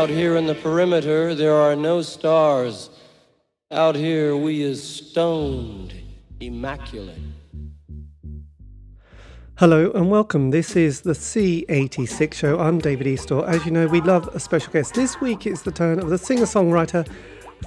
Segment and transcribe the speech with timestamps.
[0.00, 2.88] Out here in the perimeter, there are no stars.
[3.70, 5.92] Out here, we is stoned,
[6.40, 7.18] immaculate.
[9.58, 10.52] Hello and welcome.
[10.52, 12.58] This is the C86 show.
[12.58, 13.46] I'm David Eastaugh.
[13.46, 14.94] As you know, we love a special guest.
[14.94, 17.06] This week it's the turn of the singer songwriter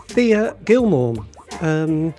[0.07, 1.23] Thea Gilmore
[1.61, 2.15] um,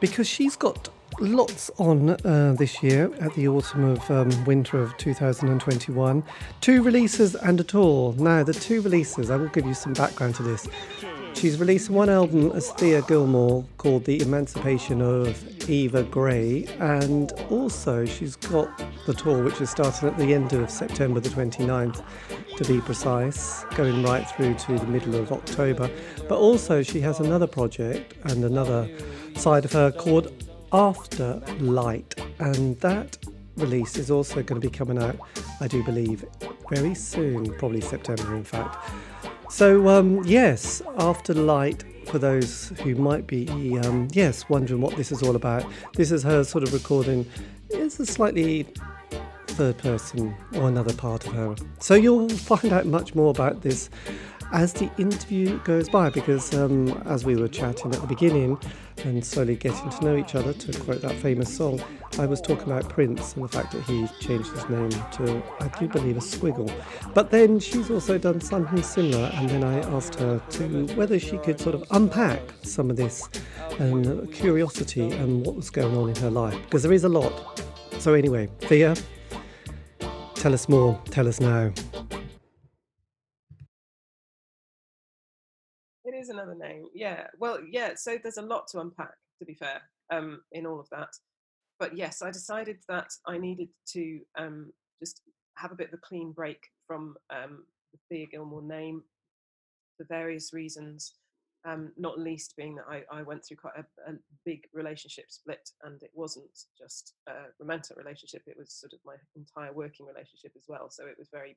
[0.00, 0.88] because she's got
[1.20, 6.22] lots on uh, this year at the autumn of um, winter of 2021.
[6.60, 8.14] Two releases and a tour.
[8.18, 10.68] Now, the two releases, I will give you some background to this.
[11.34, 18.06] She's released one album as Thea Gilmore called The Emancipation of Eva Gray, and also
[18.06, 18.70] she's got
[19.04, 22.02] the tour which is starting at the end of September the 29th
[22.56, 25.90] to be precise, going right through to the middle of October.
[26.26, 28.88] But also she has another project and another
[29.34, 30.35] side of her called
[30.72, 33.16] after Light, and that
[33.56, 35.16] release is also going to be coming out,
[35.60, 36.24] I do believe,
[36.70, 38.76] very soon, probably September, in fact.
[39.48, 45.12] So, um, yes, After Light, for those who might be, um, yes, wondering what this
[45.12, 45.64] is all about,
[45.94, 47.26] this is her sort of recording.
[47.70, 48.66] It's a slightly
[49.46, 51.54] third person or another part of her.
[51.78, 53.88] So, you'll find out much more about this
[54.52, 58.58] as the interview goes by, because um, as we were chatting at the beginning
[59.04, 61.82] and slowly getting to know each other, to quote that famous song,
[62.18, 65.68] I was talking about Prince and the fact that he changed his name to, I
[65.78, 66.72] do believe, a squiggle.
[67.14, 71.38] But then she's also done something similar, and then I asked her to whether she
[71.38, 73.28] could sort of unpack some of this
[73.78, 77.62] and curiosity and what was going on in her life, because there is a lot.
[77.98, 78.96] So, anyway, Thea,
[80.34, 81.72] tell us more, tell us now.
[86.38, 86.86] Another name.
[86.94, 87.26] Yeah.
[87.38, 87.92] Well, yeah.
[87.96, 91.08] So there's a lot to unpack, to be fair, um, in all of that.
[91.78, 95.22] But yes, I decided that I needed to um, just
[95.56, 99.02] have a bit of a clean break from um, the Thea Gilmore name
[99.96, 101.14] for various reasons.
[101.66, 104.14] Um, not least being that I, I went through quite a, a,
[104.44, 106.48] big relationship split, and it wasn't
[106.78, 110.90] just a romantic relationship; it was sort of my entire working relationship as well.
[110.90, 111.56] So it was very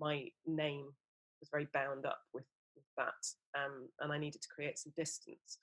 [0.00, 0.86] my name
[1.40, 2.46] was very bound up with with
[2.96, 5.58] that, um, and I needed to create some distance.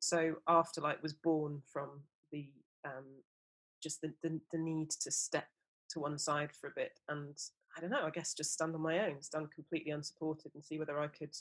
[0.00, 1.88] So Afterlight was born from
[2.30, 2.48] the
[2.84, 3.04] um,
[3.82, 5.46] just the, the, the need to step
[5.90, 7.36] to one side for a bit, and
[7.76, 10.78] I don't know, I guess just stand on my own, stand completely unsupported, and see
[10.78, 11.34] whether I could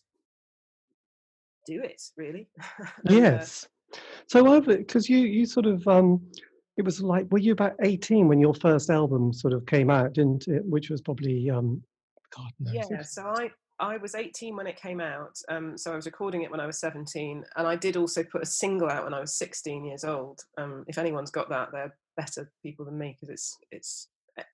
[1.66, 2.02] do it.
[2.18, 2.48] Really.
[3.06, 3.66] and, uh yes.
[3.66, 3.98] Uh,
[4.28, 6.22] so over because you you sort of um,
[6.78, 10.14] it was like were you about 18 when your first album sort of came out
[10.14, 11.82] didn't it which was probably um
[12.36, 15.96] god knows yeah so i I was 18 when it came out, um, so I
[15.96, 19.04] was recording it when I was 17, and I did also put a single out
[19.04, 20.42] when I was 16 years old.
[20.58, 24.08] Um, if anyone's got that, they're better people than me because it's it's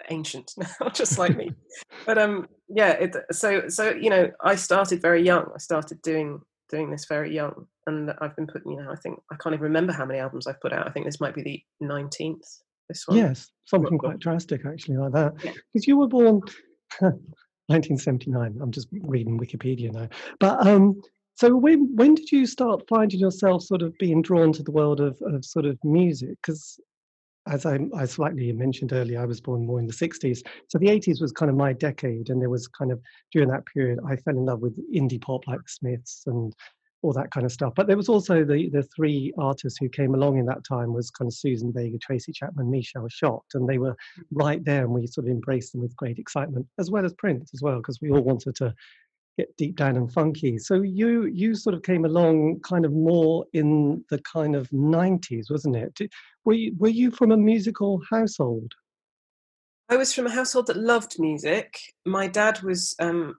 [0.10, 1.52] ancient now, just like me.
[2.06, 5.50] but um, yeah, it, so so you know, I started very young.
[5.54, 9.20] I started doing doing this very young, and I've been putting, you know, I think
[9.32, 10.88] I can't even remember how many albums I've put out.
[10.88, 12.62] I think this might be the 19th.
[12.88, 13.18] This one.
[13.18, 15.36] Yes, something quite drastic actually like that.
[15.36, 15.82] Because yeah.
[15.88, 16.42] you were born
[17.70, 18.60] 1979.
[18.62, 20.10] I'm just reading Wikipedia now.
[20.40, 21.02] But um,
[21.36, 25.00] so when when did you start finding yourself sort of being drawn to the world
[25.00, 26.38] of, of sort of music?
[26.42, 26.80] Because
[27.48, 30.40] as I, I slightly mentioned earlier, I was born more in the 60s.
[30.68, 32.30] So the 80s was kind of my decade.
[32.30, 35.48] And there was kind of, during that period, I fell in love with indie pop
[35.48, 36.54] like Smiths and
[37.02, 37.74] all that kind of stuff.
[37.76, 41.10] But there was also the the three artists who came along in that time was
[41.10, 43.96] kind of Susan Vega, Tracy Chapman, Michelle Shocked, and they were
[44.32, 47.52] right there, and we sort of embraced them with great excitement, as well as Prince
[47.54, 48.74] as well, because we all wanted to
[49.38, 50.58] get deep down and funky.
[50.58, 55.50] So you you sort of came along kind of more in the kind of 90s,
[55.50, 55.98] wasn't it?
[56.44, 58.74] Were you, were you from a musical household?
[59.88, 61.80] I was from a household that loved music.
[62.06, 63.36] My dad was um,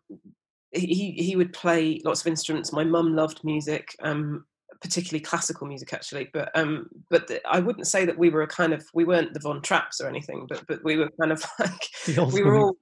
[0.73, 2.73] he he would play lots of instruments.
[2.73, 4.45] My mum loved music, um,
[4.81, 6.31] particularly classical music, actually.
[6.33, 9.35] But um, but the, I wouldn't say that we were a kind of we weren't
[9.35, 12.77] the Von Trapps or anything, but but we were kind of like we were all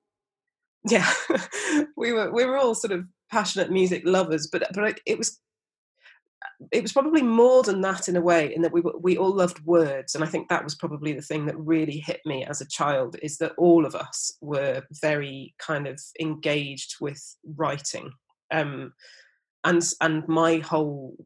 [0.89, 1.11] yeah
[1.97, 4.49] we were we were all sort of passionate music lovers.
[4.51, 5.39] But but it was
[6.73, 9.65] it was probably more than that in a way in that we we all loved
[9.65, 12.69] words and i think that was probably the thing that really hit me as a
[12.69, 18.13] child is that all of us were very kind of engaged with writing.
[18.51, 18.93] Um,
[19.65, 21.17] and and my whole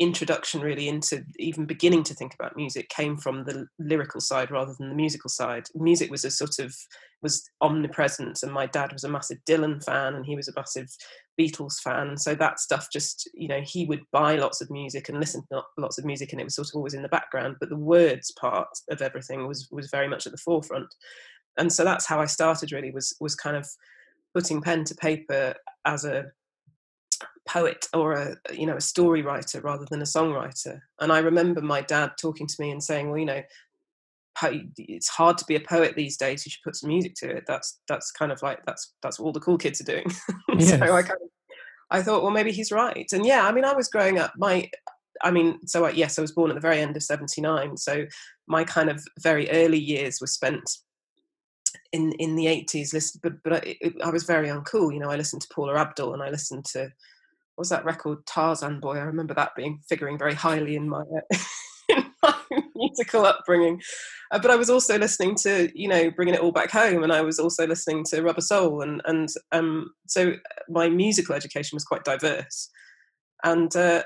[0.00, 4.74] introduction really into even beginning to think about music came from the lyrical side rather
[4.78, 5.64] than the musical side.
[5.74, 6.74] Music was a sort of
[7.20, 10.88] was omnipresent and my dad was a massive dylan fan and he was a massive
[11.38, 12.16] beatles fan.
[12.16, 15.62] So that stuff just you know he would buy lots of music and listen to
[15.76, 18.32] lots of music and it was sort of always in the background but the words
[18.40, 20.92] part of everything was was very much at the forefront.
[21.58, 23.68] And so that's how i started really was was kind of
[24.32, 25.54] putting pen to paper
[25.84, 26.24] as a
[27.50, 30.80] poet or a you know a story writer rather than a songwriter.
[31.00, 33.42] And i remember my dad talking to me and saying well you know
[34.78, 37.44] it's hard to be a poet these days you should put some music to it.
[37.46, 40.06] That's that's kind of like that's that's what all the cool kids are doing.
[40.58, 40.70] Yes.
[40.70, 41.30] so i kind of
[41.90, 43.08] i thought well maybe he's right.
[43.12, 44.68] And yeah i mean i was growing up my
[45.22, 48.06] i mean so I, yes i was born at the very end of 79 so
[48.46, 50.68] my kind of very early years were spent
[51.92, 55.10] in in the 80s listen but but I, it, I was very uncool you know
[55.10, 56.90] i listened to paula abdul and i listened to
[57.60, 58.96] was that record tarzan boy?
[58.96, 61.04] I remember that being figuring very highly in my
[61.88, 62.34] in my
[62.74, 63.80] musical upbringing.
[64.32, 67.12] Uh, but i was also listening to you know bringing it all back home and
[67.12, 70.34] i was also listening to rubber soul and and um so
[70.68, 72.70] my musical education was quite diverse.
[73.44, 74.02] And uh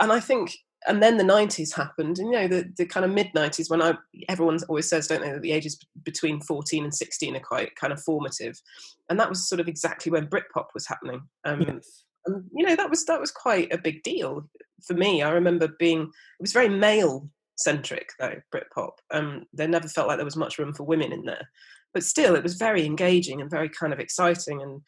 [0.00, 0.52] and i think
[0.88, 3.80] and then the 90s happened and you know the, the kind of mid 90s when
[3.80, 3.94] i
[4.28, 7.92] everyone always says don't they that the ages between 14 and 16 are quite kind
[7.92, 8.60] of formative.
[9.08, 11.22] And that was sort of exactly when britpop was happening.
[11.44, 12.04] Um, yes.
[12.26, 14.48] And you know that was that was quite a big deal
[14.86, 15.22] for me.
[15.22, 20.16] I remember being it was very male centric though britpop um, there never felt like
[20.16, 21.48] there was much room for women in there.
[21.94, 24.80] But still it was very engaging and very kind of exciting and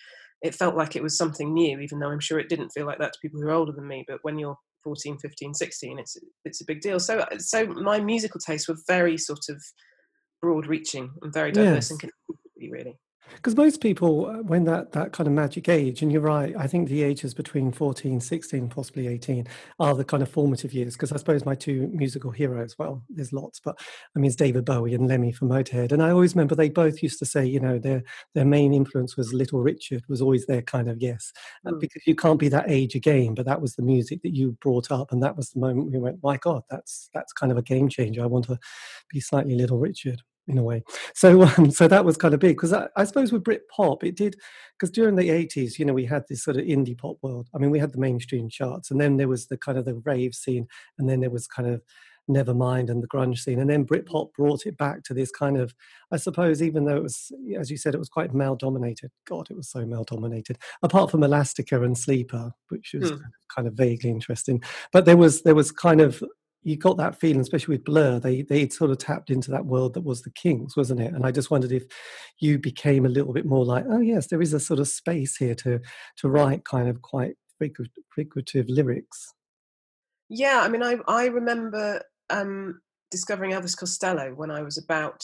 [0.43, 2.99] it felt like it was something new even though i'm sure it didn't feel like
[2.99, 6.17] that to people who are older than me but when you're 14 15 16 it's
[6.45, 7.01] it's a big deal.
[7.01, 9.63] So uh, so my musical tastes were very sort of
[10.41, 12.03] broad reaching and very diverse yes.
[12.03, 12.13] and
[12.71, 12.99] really
[13.33, 16.67] because most people uh, when that that kind of magic age and you're right i
[16.67, 19.47] think the ages between 14 16 possibly 18
[19.79, 23.33] are the kind of formative years because i suppose my two musical heroes well there's
[23.33, 23.79] lots but
[24.15, 27.03] i mean it's david bowie and lemmy from motorhead and i always remember they both
[27.03, 28.03] used to say you know their
[28.35, 31.33] their main influence was little richard was always their kind of yes
[31.67, 31.79] mm.
[31.81, 34.91] because you can't be that age again but that was the music that you brought
[34.91, 37.63] up and that was the moment we went my god that's that's kind of a
[37.63, 38.59] game changer i want to
[39.11, 40.83] be slightly little richard in a way.
[41.15, 44.05] So, um, so that was kind of big because I, I, suppose with Brit pop,
[44.05, 44.37] it did
[44.79, 47.49] because during the eighties, you know, we had this sort of indie pop world.
[47.55, 50.01] I mean, we had the mainstream charts, and then there was the kind of the
[50.05, 50.67] rave scene,
[50.99, 51.83] and then there was kind of
[52.29, 55.75] Nevermind and the grunge scene, and then Britpop brought it back to this kind of,
[56.11, 59.11] I suppose, even though it was, as you said, it was quite male dominated.
[59.29, 60.57] God, it was so male dominated.
[60.83, 63.17] Apart from Elastica and Sleeper, which was hmm.
[63.55, 66.23] kind of vaguely interesting, but there was there was kind of
[66.65, 69.95] you got that feeling, especially with Blur, they they sort of tapped into that world
[69.95, 71.13] that was the Kinks, wasn't it?
[71.13, 71.85] And I just wondered if
[72.41, 75.37] you became a little bit more like, oh yes, there is a sort of space
[75.37, 75.79] here to
[76.19, 77.35] to write kind of quite
[78.15, 79.33] figurative lyrics.
[80.31, 82.01] Yeah, I mean, I I remember
[82.31, 85.23] um, discovering Elvis Costello when I was about.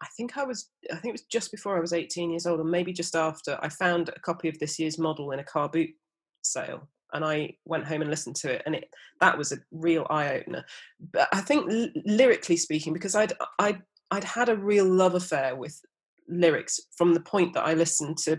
[0.00, 0.70] I think I was.
[0.90, 3.58] I think it was just before I was 18 years old, or maybe just after.
[3.60, 5.90] I found a copy of this year's model in a car boot
[6.42, 8.90] sale, and I went home and listened to it, and it
[9.20, 10.64] that was a real eye opener.
[11.12, 15.56] But I think l- lyrically speaking, because I'd I'd I'd had a real love affair
[15.56, 15.80] with
[16.28, 18.38] lyrics from the point that I listened to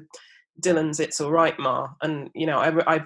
[0.62, 3.04] Dylan's "It's All Right, Ma," and you know I I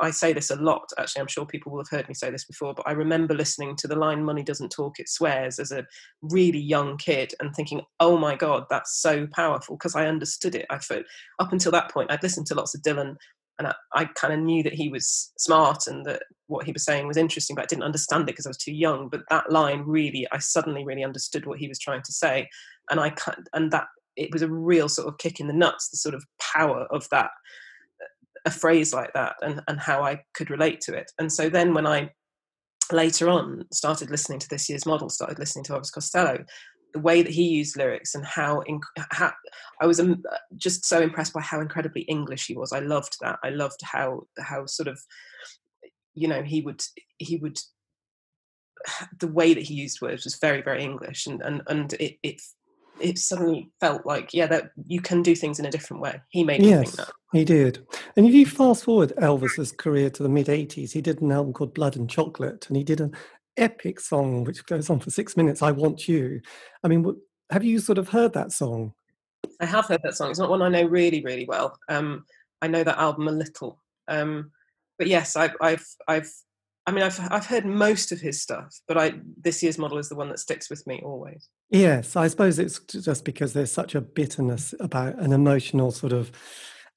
[0.00, 0.88] I say this a lot.
[0.98, 3.76] Actually, I'm sure people will have heard me say this before, but I remember listening
[3.76, 5.86] to the line "Money doesn't talk, it swears" as a
[6.22, 10.66] really young kid and thinking, "Oh my God, that's so powerful!" Because I understood it.
[10.70, 11.04] I felt
[11.38, 13.16] up until that point, I'd listened to lots of Dylan
[13.58, 16.84] and I, I kind of knew that he was smart and that what he was
[16.84, 19.08] saying was interesting, but I didn't understand it because I was too young.
[19.08, 22.48] But that line really, I suddenly really understood what he was trying to say,
[22.90, 23.14] and I
[23.52, 23.86] and that
[24.16, 27.08] it was a real sort of kick in the nuts, the sort of power of
[27.10, 27.30] that
[28.44, 31.10] a phrase like that, and and how I could relate to it.
[31.18, 32.10] And so then when I
[32.92, 36.44] later on started listening to this year's model, started listening to Elvis Costello,
[36.96, 39.30] the way that he used lyrics and how, in, how
[39.82, 40.22] I was um,
[40.56, 42.72] just so impressed by how incredibly English he was.
[42.72, 43.38] I loved that.
[43.44, 44.98] I loved how how sort of
[46.14, 46.82] you know he would
[47.18, 47.58] he would
[49.20, 52.40] the way that he used words was very very English and and and it it
[52.98, 56.42] it suddenly felt like yeah that you can do things in a different way he
[56.42, 57.86] made me yes, think that he did
[58.16, 61.52] and if you fast forward elvis's career to the mid 80s he did an album
[61.52, 63.14] called blood and chocolate and he did an
[63.56, 65.62] epic song which goes on for six minutes.
[65.62, 66.40] I want you.
[66.82, 67.16] I mean,
[67.50, 68.92] have you sort of heard that song?
[69.60, 70.30] I have heard that song.
[70.30, 71.78] It's not one I know really, really well.
[71.88, 72.24] Um,
[72.60, 74.50] I know that album a little, um,
[74.98, 76.30] but yes, I've, I've, I've,
[76.86, 80.08] I mean, I've, I've heard most of his stuff, but I, this year's model is
[80.08, 81.48] the one that sticks with me always.
[81.70, 86.30] Yes, I suppose it's just because there's such a bitterness about an emotional sort of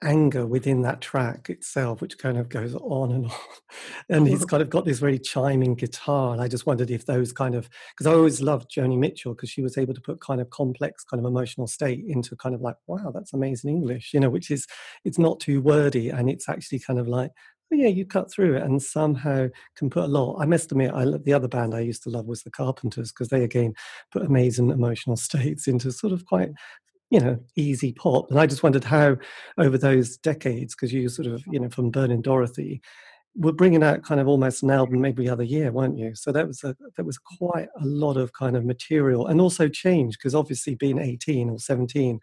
[0.04, 3.32] anger within that track itself, which kind of goes on and on.
[4.10, 4.50] And he's mm-hmm.
[4.50, 6.34] kind of got this very chiming guitar.
[6.34, 9.50] And I just wondered if those kind of, because I always loved Joni Mitchell because
[9.50, 12.62] she was able to put kind of complex, kind of emotional state into kind of
[12.62, 14.66] like, wow, that's amazing English, you know, which is,
[15.04, 17.32] it's not too wordy and it's actually kind of like,
[17.72, 20.38] oh, yeah, you cut through it and somehow can put a lot.
[20.42, 23.30] I must admit, I, the other band I used to love was the Carpenters because
[23.30, 23.74] they again
[24.12, 26.50] put amazing emotional states into sort of quite
[27.10, 29.16] you know easy pop and i just wondered how
[29.58, 32.82] over those decades because you sort of you know from burning dorothy
[33.36, 36.14] were bringing out kind of almost an album maybe other year, weren't you?
[36.16, 39.68] So that was a that was quite a lot of kind of material, and also
[39.70, 42.20] change because obviously being eighteen or seventeen,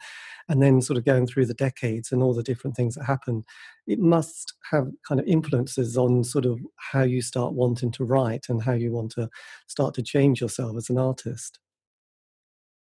[0.48, 3.44] and then sort of going through the decades and all the different things that happen,
[3.86, 6.60] it must have kind of influences on sort of
[6.92, 9.28] how you start wanting to write and how you want to
[9.68, 11.58] start to change yourself as an artist.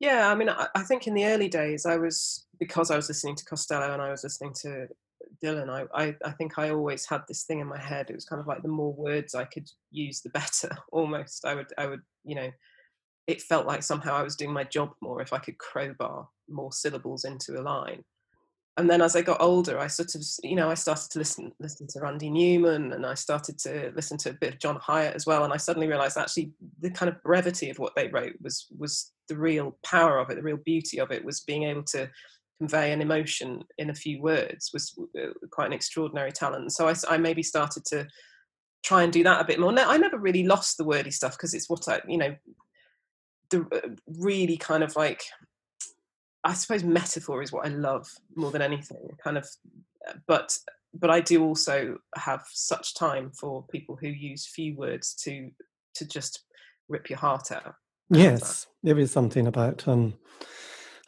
[0.00, 3.08] Yeah, I mean, I, I think in the early days, I was because I was
[3.08, 4.88] listening to Costello and I was listening to
[5.42, 8.10] Dylan, I, I, I think I always had this thing in my head.
[8.10, 10.70] It was kind of like the more words I could use, the better.
[10.92, 12.50] Almost, I would, I would, you know,
[13.26, 16.72] it felt like somehow I was doing my job more if I could crowbar more
[16.72, 18.04] syllables into a line.
[18.76, 21.52] And then as I got older, I sort of, you know, I started to listen
[21.60, 25.14] listen to Randy Newman, and I started to listen to a bit of John Hiatt
[25.14, 25.44] as well.
[25.44, 29.12] And I suddenly realised actually the kind of brevity of what they wrote was was
[29.28, 32.10] the real power of it, the real beauty of it was being able to
[32.58, 34.98] convey an emotion in a few words was
[35.50, 36.72] quite an extraordinary talent.
[36.72, 38.06] So I, I maybe started to
[38.84, 39.76] try and do that a bit more.
[39.78, 42.36] I never really lost the wordy stuff because it's what I, you know,
[43.50, 43.88] the uh,
[44.18, 45.22] really kind of like,
[46.44, 49.08] I suppose metaphor is what I love more than anything.
[49.22, 49.48] Kind of,
[50.08, 50.56] uh, but
[50.92, 55.50] but I do also have such time for people who use few words to
[55.94, 56.44] to just
[56.88, 57.74] rip your heart out.
[58.10, 60.14] Yes, there is something about um,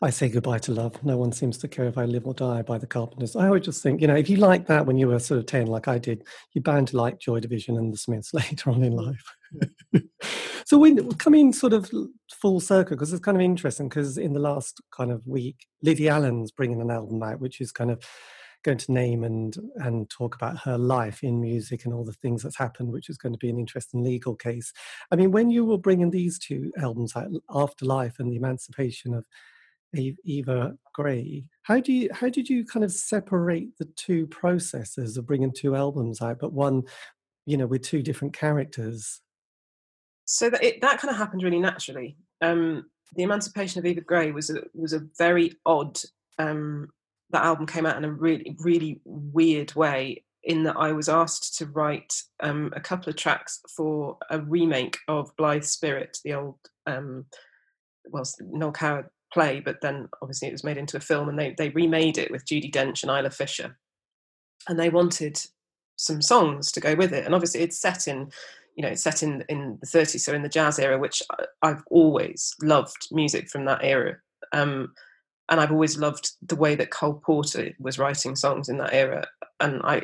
[0.03, 1.03] I say goodbye to love.
[1.03, 3.35] No one seems to care if I live or die by the Carpenters.
[3.35, 5.47] I always just think, you know, if you like that when you were sort of
[5.47, 6.23] 10, like I did,
[6.53, 9.07] you're bound to like Joy Division and the Smiths later on in mm.
[9.07, 10.03] life.
[10.67, 11.91] so when coming sort of
[12.31, 16.11] full circle, because it's kind of interesting, because in the last kind of week, Lily
[16.11, 18.05] Allen's bringing an album out, which is kind of
[18.65, 22.43] going to name and and talk about her life in music and all the things
[22.43, 24.73] that's happened, which is going to be an interesting legal case.
[25.11, 29.25] I mean, when you were bringing these two albums out, Afterlife and the Emancipation of
[29.95, 31.45] Eva Gray.
[31.63, 35.77] How do you how did you kind of separate the two processes of bringing two
[35.77, 36.85] albums out, but one,
[37.45, 39.21] you know, with two different characters?
[40.25, 42.17] So that it, that kind of happened really naturally.
[42.41, 45.99] Um, the Emancipation of Eva Gray was a was a very odd.
[46.39, 46.89] Um,
[47.31, 50.25] that album came out in a really really weird way.
[50.45, 54.97] In that I was asked to write um, a couple of tracks for a remake
[55.09, 57.27] of Blithe Spirit, the old um,
[58.09, 61.55] well Noel Coward play, but then obviously it was made into a film, and they
[61.59, 63.77] they remade it with Judi Dench and Isla Fisher,
[64.67, 65.39] and they wanted
[65.97, 68.31] some songs to go with it, and obviously it's set in.
[68.75, 71.23] You know, it's set in in the 30s, so in the jazz era, which
[71.63, 74.17] I've always loved music from that era.
[74.53, 74.93] Um,
[75.49, 79.25] and I've always loved the way that Cole Porter was writing songs in that era.
[79.61, 80.03] And I,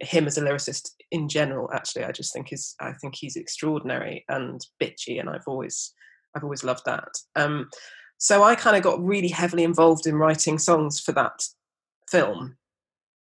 [0.00, 4.24] him as a lyricist in general, actually, I just think is I think he's extraordinary
[4.28, 5.94] and bitchy, and I've always
[6.34, 7.08] I've always loved that.
[7.36, 7.68] Um,
[8.20, 11.42] so I kind of got really heavily involved in writing songs for that
[12.10, 12.54] film.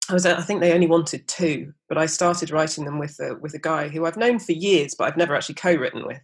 [0.10, 3.20] I was, uh, I think they only wanted two, but I started writing them with
[3.20, 6.22] a, with a guy who I've known for years, but I've never actually co-written with.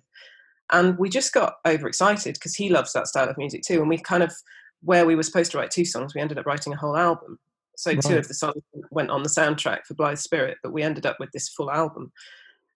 [0.72, 3.82] And we just got overexcited because he loves that style of music too.
[3.82, 4.34] And we kind of,
[4.82, 7.40] where we were supposed to write two songs, we ended up writing a whole album.
[7.76, 8.02] So right.
[8.02, 11.18] two of the songs went on the soundtrack for Blithe Spirit, but we ended up
[11.20, 12.14] with this full album.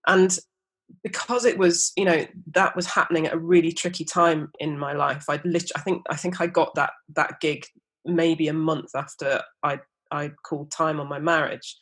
[0.06, 0.38] And
[1.03, 4.94] because it was you know that was happening at a really tricky time in my
[4.94, 7.65] life i'd literally i think i think i got that that gig
[8.06, 9.79] maybe a month after i
[10.12, 11.77] i called time on my marriage.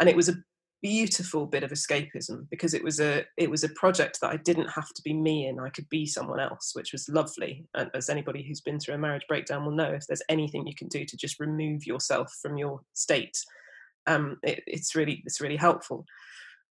[0.00, 0.36] And it was a
[0.82, 4.68] beautiful bit of escapism because it was a it was a project that i didn't
[4.68, 7.64] have to be me in i could be someone else which was lovely.
[7.74, 10.74] And as anybody who's been through a marriage breakdown will know if there's anything you
[10.74, 13.38] can do to just remove yourself from your state
[14.08, 16.04] um, it, it's really it's really helpful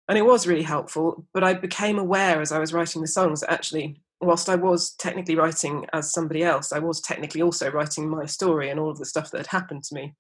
[0.09, 3.41] and it was really helpful but i became aware as i was writing the songs
[3.41, 8.09] that actually whilst i was technically writing as somebody else i was technically also writing
[8.09, 10.15] my story and all of the stuff that had happened to me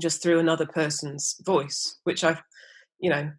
[0.00, 2.38] just through another person's voice which i
[2.98, 3.30] you know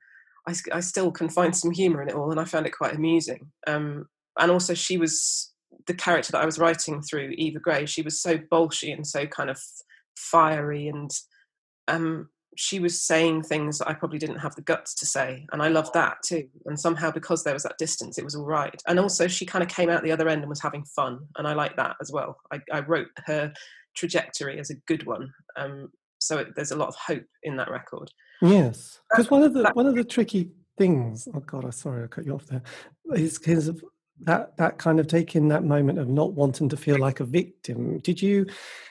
[0.47, 2.95] i, I still can find some humor in it all and i found it quite
[2.95, 3.51] amusing.
[3.67, 4.07] Um,
[4.39, 5.51] and also she was
[5.88, 9.25] the character that i was writing through eva gray she was so bolshy and so
[9.25, 9.59] kind of
[10.15, 11.11] fiery and
[11.88, 15.46] um, she was saying things that I probably didn't have the guts to say.
[15.51, 16.48] And I loved that too.
[16.65, 18.81] And somehow, because there was that distance, it was all right.
[18.88, 21.20] And also, she kind of came out the other end and was having fun.
[21.38, 22.38] And I like that as well.
[22.51, 23.53] I, I wrote her
[23.96, 25.34] trajectory as a good one.
[25.55, 25.89] Um,
[26.20, 28.12] so it, there's a lot of hope in that record.
[28.41, 29.00] Yes.
[29.10, 32.08] Because one of the that, one of the tricky things, oh God, I'm sorry I
[32.08, 32.63] cut you off there,
[33.13, 33.84] is because of
[34.22, 37.98] that that kind of taking that moment of not wanting to feel like a victim
[38.00, 38.46] did you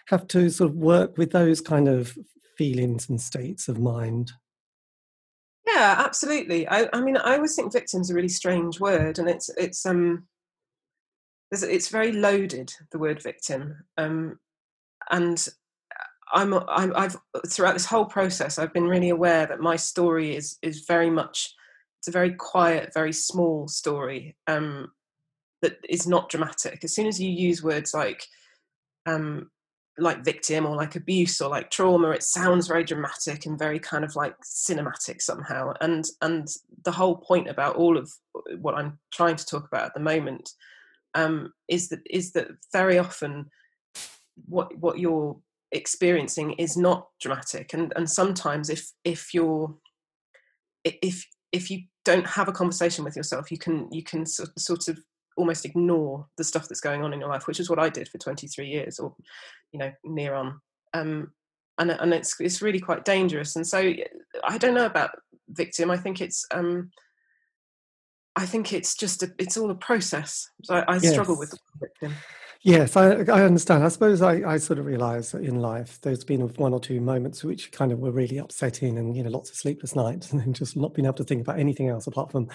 [0.08, 2.18] have to sort of work with those kind of
[2.60, 4.32] feelings and states of mind.
[5.66, 6.68] Yeah, absolutely.
[6.68, 10.26] I, I mean, I always think victim's a really strange word, and it's it's um,
[11.50, 12.70] it's very loaded.
[12.92, 14.38] The word victim, um,
[15.10, 15.48] and
[16.34, 17.16] I'm, I'm I've
[17.48, 21.54] throughout this whole process, I've been really aware that my story is is very much
[22.00, 24.92] it's a very quiet, very small story um,
[25.62, 26.84] that is not dramatic.
[26.84, 28.22] As soon as you use words like
[29.06, 29.50] um,
[29.98, 34.04] like victim or like abuse or like trauma, it sounds very dramatic and very kind
[34.04, 35.72] of like cinematic somehow.
[35.80, 36.48] And and
[36.84, 38.10] the whole point about all of
[38.60, 40.50] what I'm trying to talk about at the moment
[41.14, 43.50] um, is that is that very often
[44.46, 45.36] what what you're
[45.72, 49.72] experiencing is not dramatic and and sometimes if if you're
[50.84, 54.88] if if you don't have a conversation with yourself you can you can sort, sort
[54.88, 54.98] of
[55.40, 58.08] almost ignore the stuff that's going on in your life which is what i did
[58.08, 59.14] for 23 years or
[59.72, 60.60] you know near on.
[60.94, 61.32] Um
[61.78, 63.56] and and it's it's really quite dangerous.
[63.56, 63.78] And so
[64.44, 65.10] i don't know about
[65.48, 66.92] victim i think it's um
[68.36, 70.48] i think it's just a, it's all a process.
[70.62, 71.12] So i, I yes.
[71.12, 72.14] struggle with the victim
[72.62, 73.84] Yes, I, I understand.
[73.84, 77.42] I suppose I, I sort of realise in life there's been one or two moments
[77.42, 80.76] which kind of were really upsetting and, you know, lots of sleepless nights and just
[80.76, 82.48] not being able to think about anything else apart from,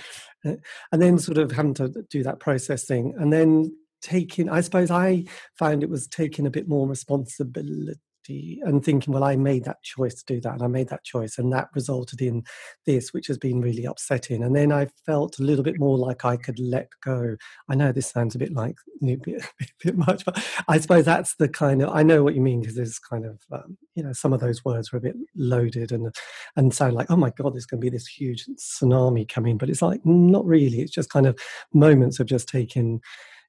[0.45, 0.53] uh,
[0.91, 5.25] and then sort of having to do that processing and then taking, I suppose I
[5.57, 10.15] found it was taking a bit more responsibility and thinking, well, I made that choice
[10.15, 12.43] to do that, and I made that choice, and that resulted in
[12.85, 14.43] this, which has been really upsetting.
[14.43, 17.35] And then I felt a little bit more like I could let go.
[17.69, 21.05] I know this sounds a bit like a bit, a bit much, but I suppose
[21.05, 24.03] that's the kind of I know what you mean because there's kind of um, you
[24.03, 26.13] know some of those words were a bit loaded and
[26.55, 29.69] and sound like oh my god, there's going to be this huge tsunami coming, but
[29.69, 30.81] it's like not really.
[30.81, 31.39] It's just kind of
[31.73, 33.01] moments of just taking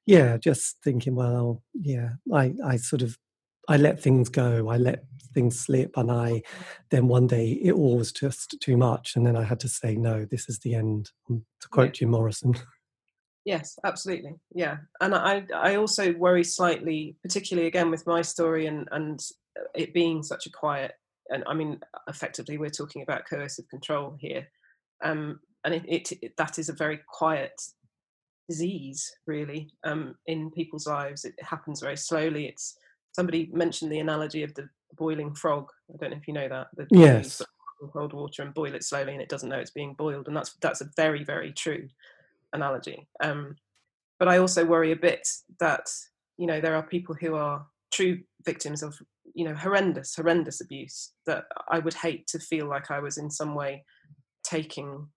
[0.07, 3.17] yeah just thinking well yeah i i sort of
[3.67, 4.69] I let things go.
[4.69, 6.41] I let things slip, and I
[6.89, 9.95] then one day it all was just too much, and then I had to say
[9.95, 10.25] no.
[10.25, 11.11] This is the end.
[11.29, 11.99] Um, to quote yeah.
[11.99, 12.55] Jim Morrison.
[13.45, 14.35] Yes, absolutely.
[14.53, 19.19] Yeah, and I I also worry slightly, particularly again with my story and and
[19.73, 20.93] it being such a quiet.
[21.29, 24.47] And I mean, effectively, we're talking about coercive control here,
[25.03, 27.53] um, and it, it, it that is a very quiet
[28.49, 31.25] disease, really, um, in people's lives.
[31.25, 32.47] It happens very slowly.
[32.47, 32.77] It's
[33.17, 35.71] somebody mentioned the analogy of the boiling frog.
[35.91, 36.67] I don't know if you know that.
[36.75, 37.41] The yes.
[37.91, 40.55] Cold water and boil it slowly, and it doesn't know it's being boiled, and that's
[40.61, 41.87] that's a very very true
[42.53, 43.07] analogy.
[43.23, 43.55] Um,
[44.19, 45.27] but I also worry a bit
[45.59, 45.87] that
[46.37, 48.95] you know there are people who are true victims of
[49.33, 53.29] you know horrendous horrendous abuse that I would hate to feel like I was in
[53.29, 53.83] some way
[54.43, 55.07] taking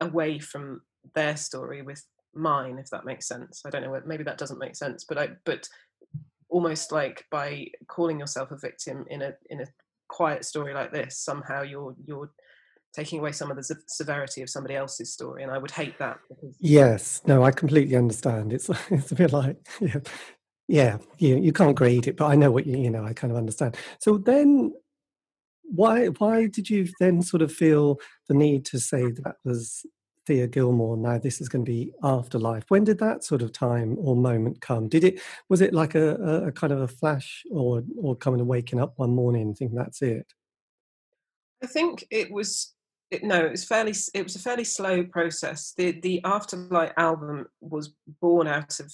[0.00, 0.80] away from
[1.14, 4.76] their story with mine if that makes sense i don't know maybe that doesn't make
[4.76, 5.68] sense but i but
[6.50, 9.66] almost like by calling yourself a victim in a in a
[10.08, 12.30] quiet story like this somehow you're you're
[12.92, 16.18] taking away some of the severity of somebody else's story and i would hate that
[16.58, 17.22] yes.
[17.26, 18.52] No i completely understand.
[18.52, 20.00] It's it's a bit like yeah
[20.68, 23.30] yeah you, you can't grade it but i know what you you know i kind
[23.30, 23.76] of understand.
[24.00, 24.72] So then
[25.62, 29.86] why why did you then sort of feel the need to say that was
[30.30, 30.96] Thea Gilmore.
[30.96, 32.62] Now this is going to be afterlife.
[32.68, 34.88] When did that sort of time or moment come?
[34.88, 38.38] Did it was it like a, a, a kind of a flash, or or coming
[38.38, 40.32] and waking up one morning thinking that's it?
[41.64, 42.74] I think it was.
[43.10, 43.92] It, no, it was fairly.
[44.14, 45.74] It was a fairly slow process.
[45.76, 48.92] The the Afterlight album was born out of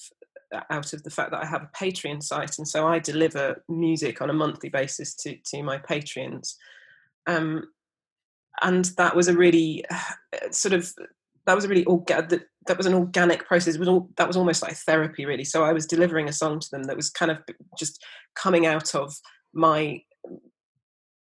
[0.70, 4.22] out of the fact that I have a Patreon site, and so I deliver music
[4.22, 6.56] on a monthly basis to to my patrons.
[7.26, 7.64] Um,
[8.62, 9.84] and that was a really
[10.50, 10.90] sort of
[11.46, 13.76] that was a really orga- that, that was an organic process.
[13.76, 15.44] It was all that was almost like therapy, really.
[15.44, 17.38] So I was delivering a song to them that was kind of
[17.78, 18.04] just
[18.34, 19.14] coming out of
[19.54, 20.00] my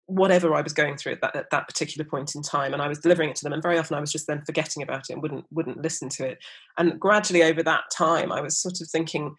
[0.06, 2.88] whatever I was going through at that, at that particular point in time, and I
[2.88, 3.54] was delivering it to them.
[3.54, 6.26] And very often I was just then forgetting about it and wouldn't wouldn't listen to
[6.26, 6.38] it.
[6.78, 9.34] And gradually over that time, I was sort of thinking.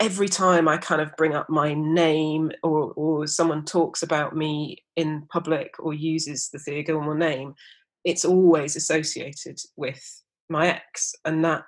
[0.00, 4.78] Every time I kind of bring up my name or, or someone talks about me
[4.96, 7.54] in public or uses the Thea Gilmore name,
[8.04, 11.64] it's always associated with my ex and that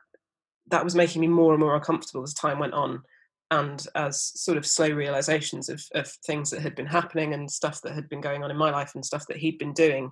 [0.68, 3.02] that was making me more and more uncomfortable as time went on
[3.50, 7.80] and as sort of slow realizations of, of things that had been happening and stuff
[7.82, 10.10] that had been going on in my life and stuff that he'd been doing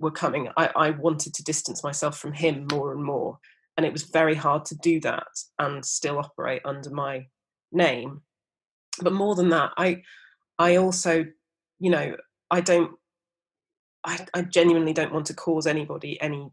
[0.00, 3.38] were coming I, I wanted to distance myself from him more and more
[3.76, 7.26] and it was very hard to do that and still operate under my
[7.70, 8.20] name.
[9.00, 10.02] But more than that i
[10.58, 11.24] i also
[11.80, 12.14] you know
[12.50, 12.92] i don't
[14.04, 16.50] I, I genuinely don't want to cause anybody any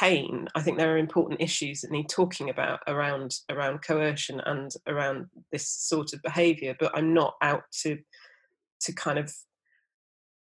[0.00, 0.48] pain.
[0.54, 5.26] I think there are important issues that need talking about around around coercion and around
[5.50, 6.74] this sort of behaviour.
[6.78, 7.98] But I'm not out to
[8.80, 9.32] to kind of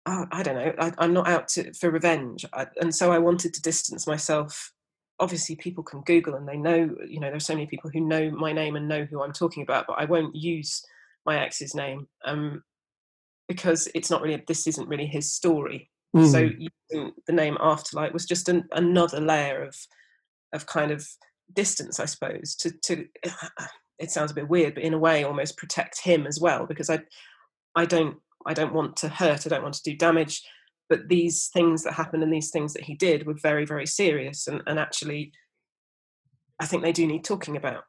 [0.06, 0.74] uh, I don't know.
[0.80, 4.74] I, am not out to, for revenge, I, and so I wanted to distance myself.
[5.20, 6.94] Obviously, people can Google and they know.
[7.08, 9.64] You know, there's so many people who know my name and know who I'm talking
[9.64, 9.88] about.
[9.88, 10.84] But I won't use
[11.26, 12.64] my ex's name um,
[13.48, 14.44] because it's not really.
[14.46, 16.32] This isn't really his story Mm.
[16.32, 19.76] So using the name Afterlight was just an, another layer of
[20.54, 21.08] of kind of
[21.52, 22.56] distance, I suppose.
[22.58, 23.06] To to
[24.00, 26.90] it sounds a bit weird, but in a way, almost protect him as well, because
[26.90, 27.00] I
[27.76, 29.46] I don't I don't want to hurt.
[29.46, 30.44] I don't want to do damage.
[30.90, 34.48] But these things that happened and these things that he did were very very serious,
[34.48, 35.32] and and actually,
[36.60, 37.84] I think they do need talking about.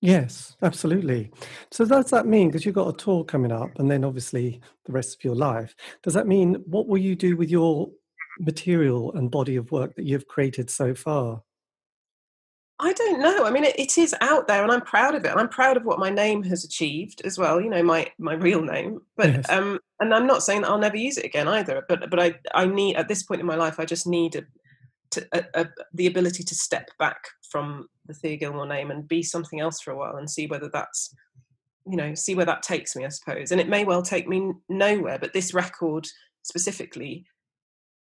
[0.00, 1.30] Yes, absolutely.
[1.70, 4.92] So does that mean because you've got a tour coming up, and then obviously the
[4.92, 5.74] rest of your life?
[6.02, 7.90] Does that mean what will you do with your
[8.38, 11.42] material and body of work that you've created so far?
[12.82, 13.44] I don't know.
[13.44, 15.32] I mean, it, it is out there, and I'm proud of it.
[15.36, 17.60] I'm proud of what my name has achieved as well.
[17.60, 19.00] You know, my my real name.
[19.16, 19.50] But yes.
[19.50, 21.84] um, and I'm not saying that I'll never use it again either.
[21.88, 24.44] But but I I need at this point in my life, I just need a,
[25.12, 29.80] to, the ability to step back from the Thea Gilmore name and be something else
[29.80, 31.14] for a while and see whether that's
[31.86, 33.52] you know see where that takes me i suppose.
[33.52, 36.06] And it may well take me nowhere but this record
[36.42, 37.24] specifically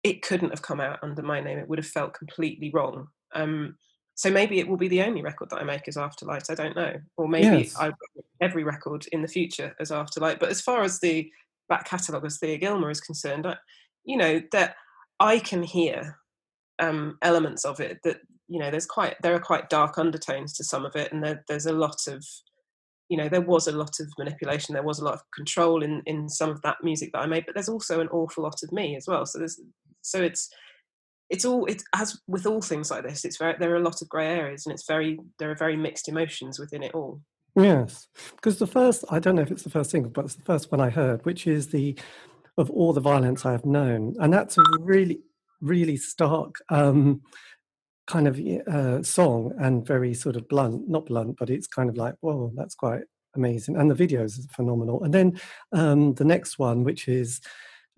[0.02, 1.58] it couldn't have come out under my name.
[1.58, 3.06] It would have felt completely wrong.
[3.34, 3.76] Um,
[4.14, 6.76] so maybe it will be the only record that i make as afterlight i don't
[6.76, 6.94] know.
[7.16, 7.76] Or maybe yes.
[7.78, 7.90] i
[8.40, 10.38] every record in the future as afterlight.
[10.40, 11.30] But as far as the
[11.68, 13.56] back catalogue as thea gilmore is concerned I,
[14.04, 14.74] you know that
[15.20, 16.18] i can hear
[16.82, 18.18] um, elements of it that
[18.48, 21.44] you know there's quite there are quite dark undertones to some of it and there,
[21.48, 22.24] there's a lot of
[23.08, 26.02] you know there was a lot of manipulation there was a lot of control in
[26.06, 28.72] in some of that music that i made but there's also an awful lot of
[28.72, 29.24] me as well.
[29.24, 29.60] So there's
[30.02, 30.50] so it's
[31.30, 34.02] it's all it as with all things like this it's very there are a lot
[34.02, 37.20] of gray areas and it's very there are very mixed emotions within it all.
[37.54, 40.44] Yes because the first i don't know if it's the first single but it's the
[40.44, 41.96] first one i heard which is the
[42.56, 45.20] of all the violence i have known and that's a really
[45.62, 47.22] really stark um
[48.06, 51.96] kind of uh, song and very sort of blunt, not blunt, but it's kind of
[51.96, 53.02] like, whoa, that's quite
[53.34, 53.76] amazing.
[53.76, 55.02] And the videos is phenomenal.
[55.02, 55.40] And then
[55.72, 57.40] um, the next one, which is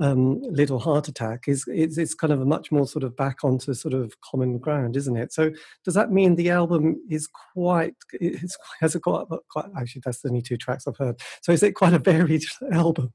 [0.01, 3.45] um, Little Heart Attack, is it's, it's kind of a much more sort of back
[3.45, 5.33] onto sort of common ground, isn't it?
[5.33, 5.51] So
[5.85, 10.29] does that mean the album is quite, it's, has it got quite, actually that's the
[10.29, 11.21] only two tracks I've heard.
[11.43, 13.13] So is it quite a varied album?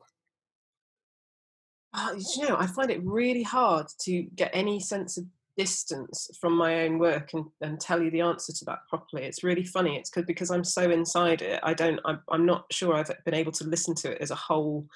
[1.93, 5.25] Uh, you know, I find it really hard to get any sense of
[5.57, 9.23] distance from my own work and, and tell you the answer to that properly.
[9.23, 9.97] It's really funny.
[9.97, 11.59] It's because because I'm so inside it.
[11.63, 11.99] I don't.
[12.05, 14.87] I'm, I'm not sure I've been able to listen to it as a whole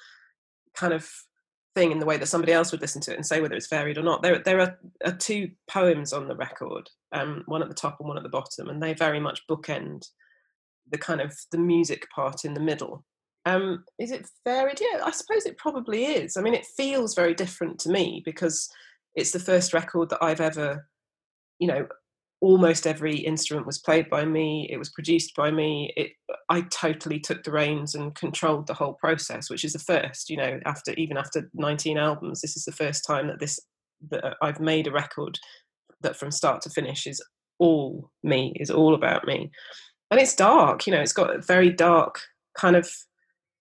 [0.74, 1.08] kind of
[1.74, 3.68] thing in the way that somebody else would listen to it and say whether it's
[3.68, 4.22] varied or not.
[4.22, 8.08] There there are, are two poems on the record, um, one at the top and
[8.08, 10.06] one at the bottom, and they very much bookend
[10.90, 13.04] the kind of the music part in the middle.
[13.46, 14.80] Um, is it varied?
[14.80, 16.36] Yeah, I suppose it probably is.
[16.36, 18.68] I mean, it feels very different to me because
[19.14, 20.88] it's the first record that I've ever,
[21.58, 21.86] you know,
[22.40, 24.68] almost every instrument was played by me.
[24.70, 25.92] It was produced by me.
[25.96, 26.12] It,
[26.48, 30.28] I totally took the reins and controlled the whole process, which is the first.
[30.28, 33.58] You know, after even after 19 albums, this is the first time that this
[34.10, 35.38] that I've made a record
[36.02, 37.22] that from start to finish is
[37.58, 39.50] all me, is all about me,
[40.10, 40.86] and it's dark.
[40.86, 42.20] You know, it's got a very dark
[42.58, 42.90] kind of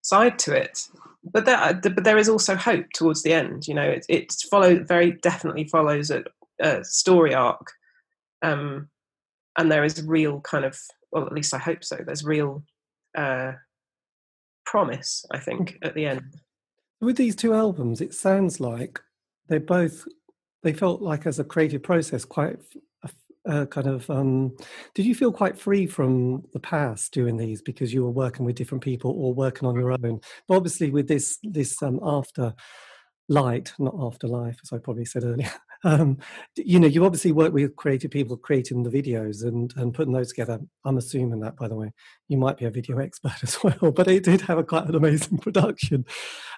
[0.03, 0.87] side to it
[1.23, 3.67] but there, uh, but there is also hope towards the end.
[3.67, 6.23] You know, it, it follows very definitely follows a,
[6.59, 7.71] a story arc,
[8.41, 8.89] um,
[9.57, 10.77] and there is real kind of
[11.11, 11.97] well, at least I hope so.
[12.03, 12.63] There's real
[13.17, 13.53] uh,
[14.65, 16.35] promise, I think, at the end.
[16.99, 18.99] With these two albums, it sounds like
[19.47, 20.07] they both
[20.63, 22.57] they felt like as a creative process quite
[23.45, 24.55] uh, kind of um,
[24.95, 28.55] did you feel quite free from the past doing these because you were working with
[28.55, 30.19] different people or working on your own?
[30.47, 32.53] But obviously with this this um, after
[33.29, 35.51] light not afterlife as i probably said earlier
[35.83, 36.17] um,
[36.55, 40.29] you know, you obviously work with creative people creating the videos and, and putting those
[40.29, 40.59] together.
[40.85, 41.91] I'm assuming that, by the way,
[42.29, 44.95] you might be a video expert as well, but it did have a quite an
[44.95, 46.05] amazing production.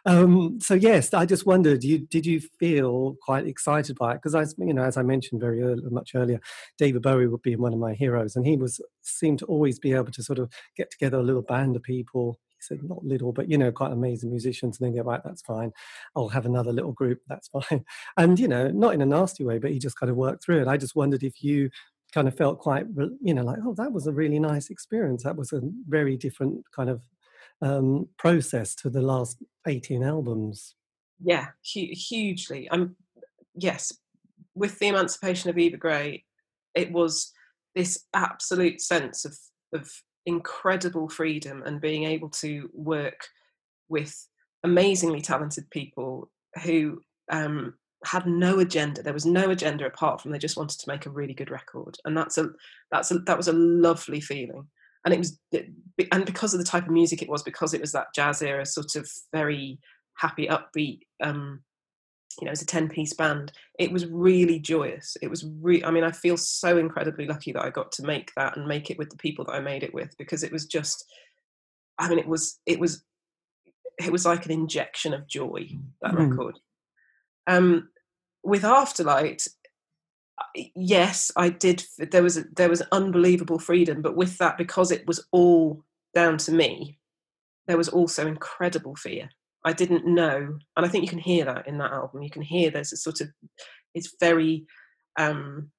[0.06, 4.22] Um, so yes, I just wondered, you, did you feel quite excited by it?
[4.22, 6.40] Because I, you know, as I mentioned very early, much earlier,
[6.78, 9.94] David Bowie would be one of my heroes, and he was seemed to always be
[9.94, 13.50] able to sort of get together a little band of people said not little, but
[13.50, 15.72] you know, quite amazing musicians, and then go right, that's fine.
[16.16, 17.86] I'll have another little group, that's fine.
[18.18, 20.62] And you know, not in a nasty way, but he just kind of worked through
[20.62, 20.68] it.
[20.68, 21.70] I just wondered if you
[22.14, 22.86] kind of felt quite,
[23.22, 25.24] you know, like, oh, that was a really nice experience.
[25.24, 27.02] That was a very different kind of
[27.62, 30.76] um, process to the last 18 albums.
[31.22, 32.68] Yeah, hu- hugely.
[32.72, 32.96] I'm
[33.54, 33.94] yes,
[34.54, 36.24] with the emancipation of Eva Gray,
[36.74, 37.32] it was
[37.74, 39.38] this absolute sense of
[39.74, 39.92] of
[40.26, 43.28] incredible freedom and being able to work
[43.90, 44.28] with
[44.64, 46.30] amazingly talented people
[46.64, 47.74] who um,
[48.06, 49.04] had no agenda.
[49.04, 51.98] There was no agenda apart from they just wanted to make a really good record,
[52.06, 52.50] and that's a
[52.92, 54.68] that's a, that was a lovely feeling.
[55.06, 55.40] And it was,
[56.12, 58.66] and because of the type of music it was, because it was that jazz era,
[58.66, 59.80] sort of very
[60.16, 61.62] happy, upbeat, um,
[62.40, 65.16] you know, as a 10 piece band, it was really joyous.
[65.22, 68.32] It was re- I mean, I feel so incredibly lucky that I got to make
[68.36, 70.66] that and make it with the people that I made it with because it was
[70.66, 71.06] just,
[71.98, 73.04] I mean, it was, it was,
[73.98, 75.70] it was like an injection of joy,
[76.02, 76.30] that mm.
[76.30, 76.60] record.
[77.48, 77.90] Um,
[78.44, 79.48] with Afterlight,
[80.76, 81.86] yes, I did.
[81.98, 85.84] There was, there was unbelievable freedom, but with that, because it was all
[86.14, 87.00] down to me,
[87.68, 89.30] there was also incredible fear
[89.66, 92.22] I didn't know, and I think you can hear that in that album.
[92.22, 93.30] You can hear there's a sort of
[93.96, 94.66] it's very.
[95.18, 95.72] Um,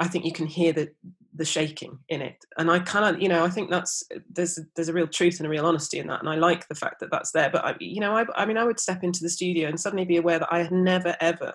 [0.00, 0.90] I think you can hear the
[1.32, 4.88] the shaking in it, and I kind of you know I think that's there's there's
[4.88, 7.12] a real truth and a real honesty in that, and I like the fact that
[7.12, 7.48] that's there.
[7.48, 10.04] But I you know I I mean I would step into the studio and suddenly
[10.04, 11.54] be aware that I had never ever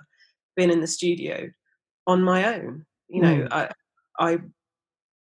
[0.56, 1.50] been in the studio
[2.08, 2.86] on my own.
[3.10, 3.48] You know mm.
[3.52, 3.70] I
[4.18, 4.40] I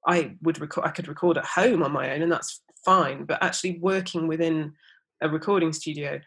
[0.06, 3.26] I would record I could record at home on my own, and that's fine.
[3.26, 4.74] But actually working within
[5.22, 6.20] a recording studio,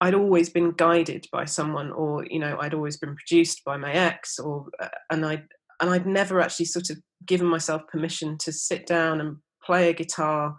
[0.00, 3.92] I'd always been guided by someone, or you know, I'd always been produced by my
[3.92, 5.42] ex, or uh, and I
[5.80, 9.94] and I'd never actually sort of given myself permission to sit down and play a
[9.94, 10.58] guitar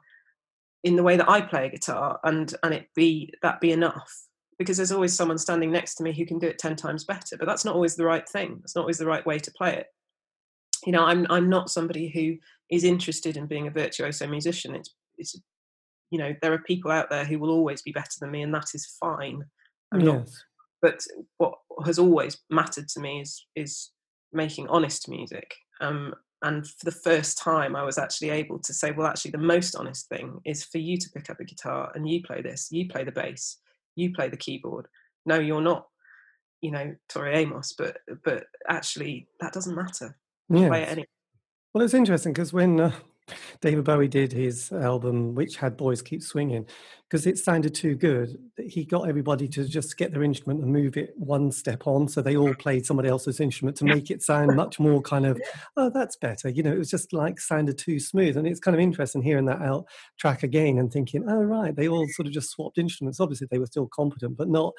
[0.83, 4.11] in the way that I play a guitar, and and it be that be enough
[4.57, 7.37] because there's always someone standing next to me who can do it ten times better,
[7.37, 8.57] but that's not always the right thing.
[8.61, 9.87] That's not always the right way to play it.
[10.85, 12.37] You know, I'm I'm not somebody who
[12.75, 14.75] is interested in being a virtuoso musician.
[14.75, 15.39] It's it's
[16.09, 18.53] you know there are people out there who will always be better than me and
[18.53, 19.43] that is fine.
[19.91, 20.07] I'm yes.
[20.07, 20.29] Not,
[20.81, 21.03] but
[21.37, 21.53] what
[21.85, 23.91] has always mattered to me is is
[24.33, 28.91] making honest music um, and for the first time i was actually able to say
[28.91, 32.07] well actually the most honest thing is for you to pick up a guitar and
[32.07, 33.57] you play this you play the bass
[33.95, 34.87] you play the keyboard.
[35.25, 35.87] No you're not
[36.61, 40.17] you know tori amos but but actually that doesn't matter
[40.49, 40.95] yeah
[41.73, 42.91] well it's interesting because when uh,
[43.61, 46.65] David Bowie did his album, which had Boys Keep Swinging,
[47.09, 48.37] because it sounded too good.
[48.57, 52.07] He got everybody to just get their instrument and move it one step on.
[52.07, 55.41] So they all played somebody else's instrument to make it sound much more kind of,
[55.75, 56.49] oh, that's better.
[56.49, 58.37] You know, it was just like sounded too smooth.
[58.37, 59.85] And it's kind of interesting hearing that out
[60.17, 63.19] track again and thinking, oh, right, they all sort of just swapped instruments.
[63.19, 64.73] Obviously, they were still competent, but not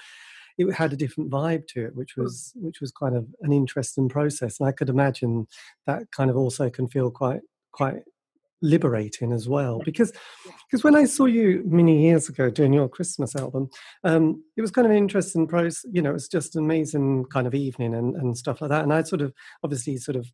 [0.59, 2.23] it had a different vibe to it, which hmm.
[2.23, 4.59] was which was kind of an interesting process.
[4.59, 5.47] And I could imagine
[5.87, 7.41] that kind of also can feel quite
[7.73, 8.03] quite
[8.61, 10.13] liberating as well because
[10.69, 13.71] because when I saw you many years ago doing your Christmas album,
[14.05, 15.87] um, it was kind of an interesting process.
[15.91, 18.83] You know, it was just an amazing kind of evening and, and stuff like that.
[18.83, 19.33] And I sort of
[19.65, 20.27] obviously sort of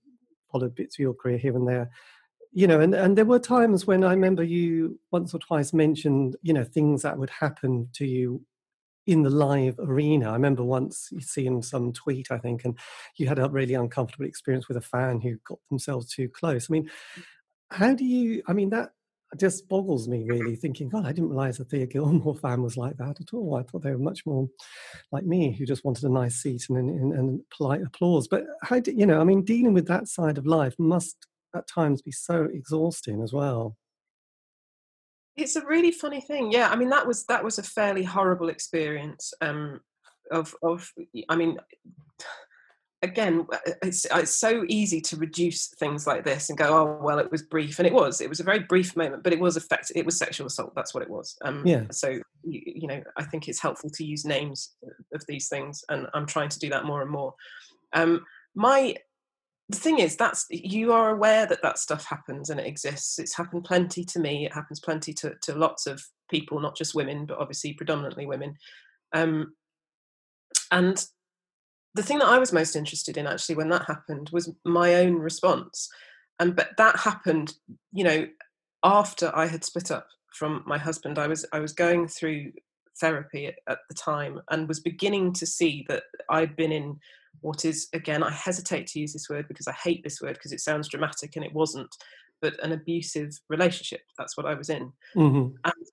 [0.50, 1.90] followed bits of your career here and there.
[2.52, 6.36] You know, and, and there were times when I remember you once or twice mentioned,
[6.42, 8.44] you know, things that would happen to you
[9.06, 10.30] in the live arena.
[10.30, 12.78] I remember once you seeing some tweet, I think, and
[13.16, 16.70] you had a really uncomfortable experience with a fan who got themselves too close.
[16.70, 16.90] I mean,
[17.74, 18.42] how do you?
[18.46, 18.90] I mean, that
[19.36, 20.56] just boggles me really.
[20.56, 23.56] Thinking, God, I didn't realize a Thea Gilmore fan was like that at all.
[23.56, 24.48] I thought they were much more
[25.12, 28.28] like me, who just wanted a nice seat and, and, and polite applause.
[28.28, 29.20] But how do you know?
[29.20, 33.32] I mean, dealing with that side of life must at times be so exhausting as
[33.32, 33.76] well.
[35.36, 36.52] It's a really funny thing.
[36.52, 39.32] Yeah, I mean that was that was a fairly horrible experience.
[39.40, 39.80] Um,
[40.30, 40.90] of of
[41.28, 41.58] I mean
[43.04, 46.98] again, uh, it's, uh, it's so easy to reduce things like this and go, oh
[47.02, 48.20] well, it was brief, and it was.
[48.20, 49.92] It was a very brief moment, but it was effect.
[49.94, 50.72] It was sexual assault.
[50.74, 51.36] That's what it was.
[51.44, 51.84] Um, yeah.
[51.90, 52.08] So
[52.42, 54.74] you, you, know, I think it's helpful to use names
[55.14, 57.34] of these things, and I'm trying to do that more and more.
[57.92, 58.96] Um, my
[59.70, 63.34] the thing is that's you are aware that that stuff happens and it exists it's
[63.34, 67.24] happened plenty to me it happens plenty to, to lots of people not just women
[67.24, 68.54] but obviously predominantly women
[69.14, 69.54] um,
[70.70, 71.06] and
[71.94, 75.16] the thing that I was most interested in actually when that happened was my own
[75.16, 75.88] response.
[76.40, 77.54] And but that happened,
[77.92, 78.26] you know,
[78.82, 81.18] after I had split up from my husband.
[81.18, 82.52] I was I was going through
[83.00, 86.98] therapy at, at the time and was beginning to see that I'd been in
[87.40, 90.52] what is again I hesitate to use this word because I hate this word because
[90.52, 91.94] it sounds dramatic and it wasn't,
[92.42, 94.02] but an abusive relationship.
[94.18, 94.92] That's what I was in.
[95.16, 95.56] Mm-hmm.
[95.64, 95.86] And,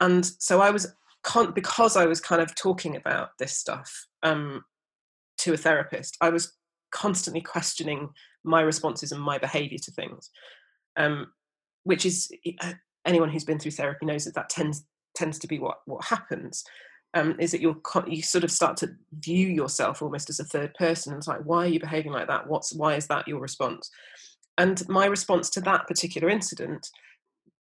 [0.00, 4.06] and so I was con- because I was kind of talking about this stuff.
[4.22, 4.64] Um,
[5.42, 6.52] to a therapist, I was
[6.92, 8.10] constantly questioning
[8.44, 10.30] my responses and my behavior to things,
[10.96, 11.32] um,
[11.84, 12.72] which is uh,
[13.04, 16.64] anyone who's been through therapy knows that that tends tends to be what what happens.
[17.14, 20.72] Um, is that you you sort of start to view yourself almost as a third
[20.74, 21.14] person.
[21.14, 22.48] It's like, why are you behaving like that?
[22.48, 23.90] What's why is that your response?
[24.56, 26.88] And my response to that particular incident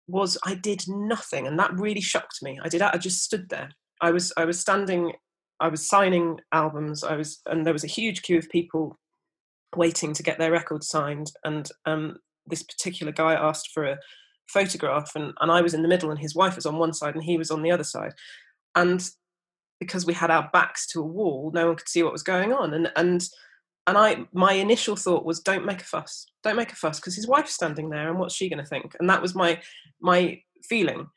[0.08, 2.58] was I did nothing, and that really shocked me.
[2.62, 2.82] I did.
[2.82, 3.70] I just stood there.
[4.00, 5.12] I was I was standing
[5.60, 7.04] I was signing albums.
[7.04, 8.98] I was, and there was a huge queue of people
[9.74, 11.30] waiting to get their records signed.
[11.44, 12.16] And um,
[12.46, 13.98] this particular guy asked for a
[14.48, 17.14] photograph, and, and I was in the middle, and his wife was on one side,
[17.14, 18.12] and he was on the other side.
[18.74, 19.08] And
[19.80, 22.52] because we had our backs to a wall, no one could see what was going
[22.52, 22.74] on.
[22.74, 23.26] And and
[23.86, 26.26] and I my initial thought was don't make a fuss.
[26.42, 28.96] Don't make a fuss because his wife's standing there and what's she gonna think?
[28.98, 29.60] And that was my
[30.00, 31.08] my feeling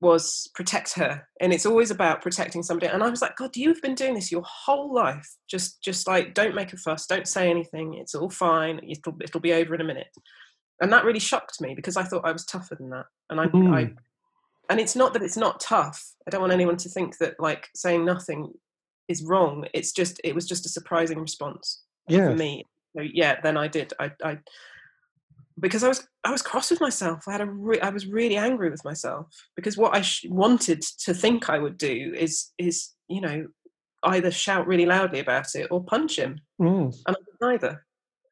[0.00, 3.82] was protect her and it's always about protecting somebody and i was like god you've
[3.82, 7.50] been doing this your whole life just just like don't make a fuss don't say
[7.50, 10.06] anything it's all fine it'll, it'll be over in a minute
[10.80, 13.46] and that really shocked me because i thought i was tougher than that and i,
[13.46, 13.74] mm.
[13.74, 13.90] I
[14.70, 17.68] and it's not that it's not tough i don't want anyone to think that like
[17.74, 18.52] saying nothing
[19.08, 22.28] is wrong it's just it was just a surprising response yeah.
[22.28, 22.64] for me
[22.96, 24.38] so yeah then i did i i
[25.60, 27.24] because I was I was cross with myself.
[27.26, 30.82] I had a re- I was really angry with myself because what I sh- wanted
[31.00, 33.46] to think I would do is is you know
[34.04, 36.94] either shout really loudly about it or punch him, mm.
[37.06, 37.84] and I did neither.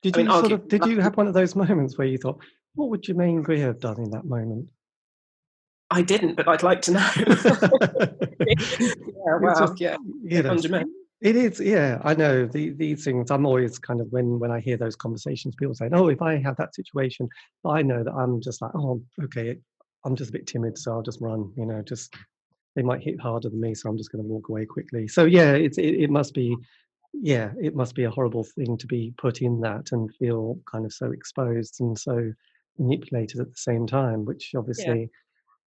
[0.03, 2.19] Did I you mean, sort of did you have one of those moments where you
[2.19, 2.39] thought,
[2.75, 4.69] what would Germaine Greer have done in that moment?
[5.91, 7.11] I didn't, but I'd like to know.
[8.47, 10.57] yeah, well, yeah, you know,
[11.21, 12.01] it is, yeah.
[12.05, 13.31] I know the, these things.
[13.31, 16.37] I'm always kind of when when I hear those conversations, people saying, "Oh, if I
[16.37, 17.29] have that situation,
[17.65, 19.57] I know that I'm just like, oh, okay,
[20.05, 22.15] I'm just a bit timid, so I'll just run." You know, just
[22.75, 25.09] they might hit harder than me, so I'm just going to walk away quickly.
[25.09, 26.55] So yeah, it's it, it must be,
[27.15, 30.85] yeah, it must be a horrible thing to be put in that and feel kind
[30.85, 32.31] of so exposed and so
[32.79, 35.07] manipulated at the same time, which obviously yeah.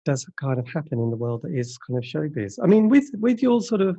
[0.05, 2.61] does kind of happen in the world that is kind of showbiz.
[2.63, 3.97] I mean, with with your sort of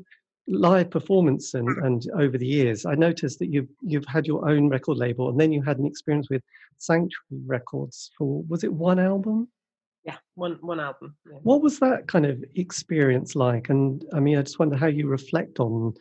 [0.48, 1.86] live performance and, mm.
[1.86, 5.40] and over the years, I noticed that you've you've had your own record label, and
[5.40, 6.44] then you had an experience with
[6.78, 9.48] Sanctuary Records for was it one album?
[10.04, 11.16] Yeah, one one album.
[11.26, 11.38] Yeah.
[11.44, 13.70] What was that kind of experience like?
[13.70, 15.94] And I mean, I just wonder how you reflect on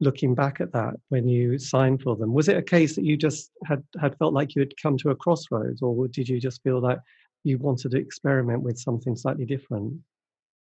[0.00, 2.32] looking back at that when you signed for them.
[2.32, 5.10] Was it a case that you just had had felt like you had come to
[5.10, 7.00] a crossroads, or did you just feel that
[7.44, 9.94] you wanted to experiment with something slightly different?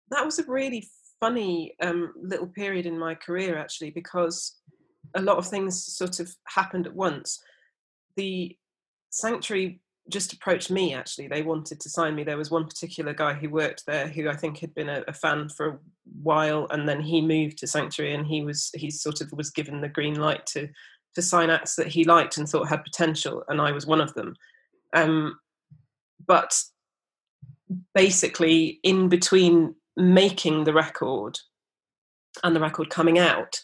[0.09, 0.87] That was a really
[1.19, 4.55] funny um, little period in my career actually because
[5.15, 7.39] a lot of things sort of happened at once.
[8.15, 8.55] The
[9.09, 11.27] sanctuary just approached me actually.
[11.27, 12.23] They wanted to sign me.
[12.23, 15.13] There was one particular guy who worked there who i think had been a, a,
[15.13, 15.79] fan for a
[16.21, 19.81] while and then he moved to sanctuary and he was he sort of was given
[19.81, 20.67] the green light to
[21.15, 24.13] to sign acts that he liked and thought had potential and i was one of
[24.13, 24.35] them.
[24.93, 25.39] Um,
[26.25, 26.59] but
[27.93, 31.39] basically in between making the record
[32.43, 33.61] and the record coming out,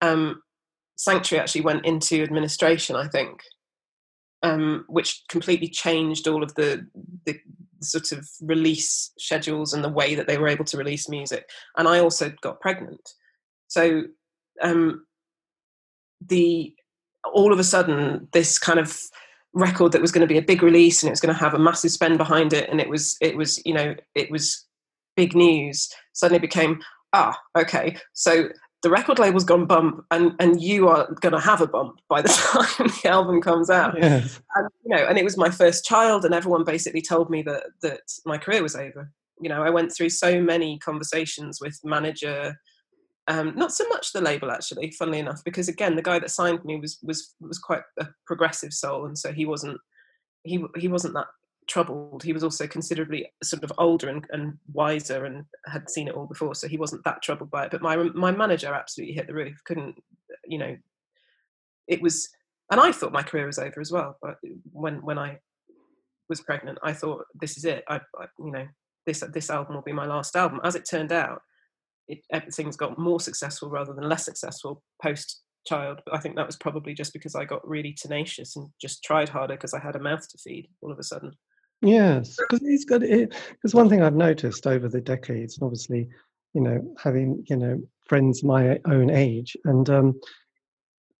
[0.00, 0.42] um,
[0.96, 3.42] Sanctuary actually went into administration, I think,
[4.42, 6.86] um, which completely changed all of the,
[7.24, 7.38] the
[7.80, 11.48] sort of release schedules and the way that they were able to release music.
[11.76, 13.14] And I also got pregnant,
[13.68, 14.02] so
[14.62, 15.06] um,
[16.26, 16.74] the
[17.32, 19.00] all of a sudden this kind of
[19.52, 21.54] record that was going to be a big release and it was going to have
[21.54, 24.66] a massive spend behind it and it was it was you know it was
[25.20, 25.76] big news
[26.14, 26.80] suddenly became
[27.12, 28.48] ah okay so
[28.82, 32.22] the record label's gone bump and and you are going to have a bump by
[32.22, 32.28] the
[32.78, 34.40] time the album comes out yes.
[34.56, 37.64] and you know and it was my first child and everyone basically told me that
[37.82, 42.56] that my career was over you know i went through so many conversations with manager
[43.28, 46.64] um, not so much the label actually funnily enough because again the guy that signed
[46.64, 49.78] me was was was quite a progressive soul and so he wasn't
[50.42, 51.26] he he wasn't that
[51.68, 52.22] troubled.
[52.22, 56.26] He was also considerably sort of older and, and, wiser and had seen it all
[56.26, 57.70] before, so he wasn't that troubled by it.
[57.70, 59.56] But my my manager absolutely hit the roof.
[59.64, 59.96] Couldn't,
[60.44, 60.76] you know,
[61.86, 62.28] it was,
[62.70, 64.16] and I thought my career was over as well.
[64.22, 64.36] But
[64.72, 65.38] when when I
[66.28, 67.84] was pregnant, I thought this is it.
[67.88, 68.66] I, I you know,
[69.06, 70.60] this this album will be my last album.
[70.64, 71.42] As it turned out,
[72.08, 76.00] it, everything's got more successful rather than less successful post child.
[76.04, 79.28] But I think that was probably just because I got really tenacious and just tried
[79.28, 81.32] harder because I had a mouth to feed all of a sudden.
[81.82, 83.34] Yes, because it's got it.
[83.52, 86.08] Because one thing I've noticed over the decades, and obviously,
[86.52, 90.20] you know, having you know friends my own age, and um,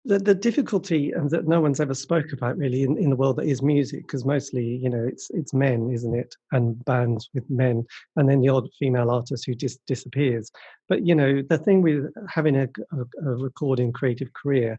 [0.05, 3.35] the the difficulty and that no one's ever spoke about really in, in the world
[3.37, 7.47] that is music, because mostly you know it's it's men, isn't it, and bands with
[7.49, 7.83] men,
[8.15, 10.51] and then the odd female artist who just disappears.
[10.89, 14.77] But you know, the thing with having a, a, a recording creative career,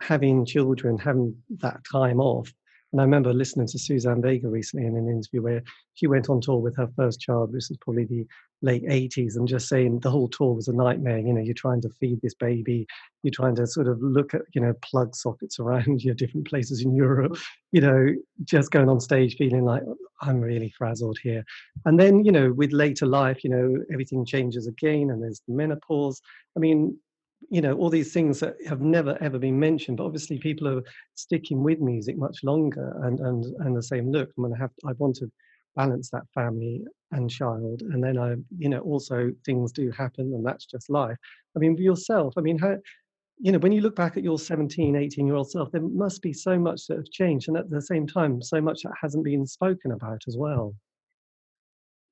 [0.00, 2.52] having children, having that time off
[2.92, 5.62] and I remember listening to Suzanne Vega recently in an interview where
[5.94, 7.52] she went on tour with her first child.
[7.52, 8.26] This is probably the
[8.60, 11.18] late 80s, and just saying the whole tour was a nightmare.
[11.18, 12.86] You know, you're trying to feed this baby,
[13.22, 16.82] you're trying to sort of look at, you know, plug sockets around your different places
[16.82, 17.38] in Europe,
[17.72, 18.08] you know,
[18.44, 19.82] just going on stage feeling like
[20.20, 21.44] I'm really frazzled here.
[21.86, 25.54] And then, you know, with later life, you know, everything changes again and there's the
[25.54, 26.20] menopause.
[26.56, 26.98] I mean,
[27.50, 30.82] you know all these things that have never ever been mentioned but obviously people are
[31.14, 34.70] sticking with music much longer and and and the same look i'm going to have
[34.86, 35.30] i want to
[35.76, 36.82] balance that family
[37.12, 41.16] and child and then i you know also things do happen and that's just life.
[41.56, 42.76] I mean for yourself i mean how
[43.38, 46.22] you know when you look back at your 17 18 year old self there must
[46.22, 49.24] be so much that have changed and at the same time so much that hasn't
[49.24, 50.74] been spoken about as well.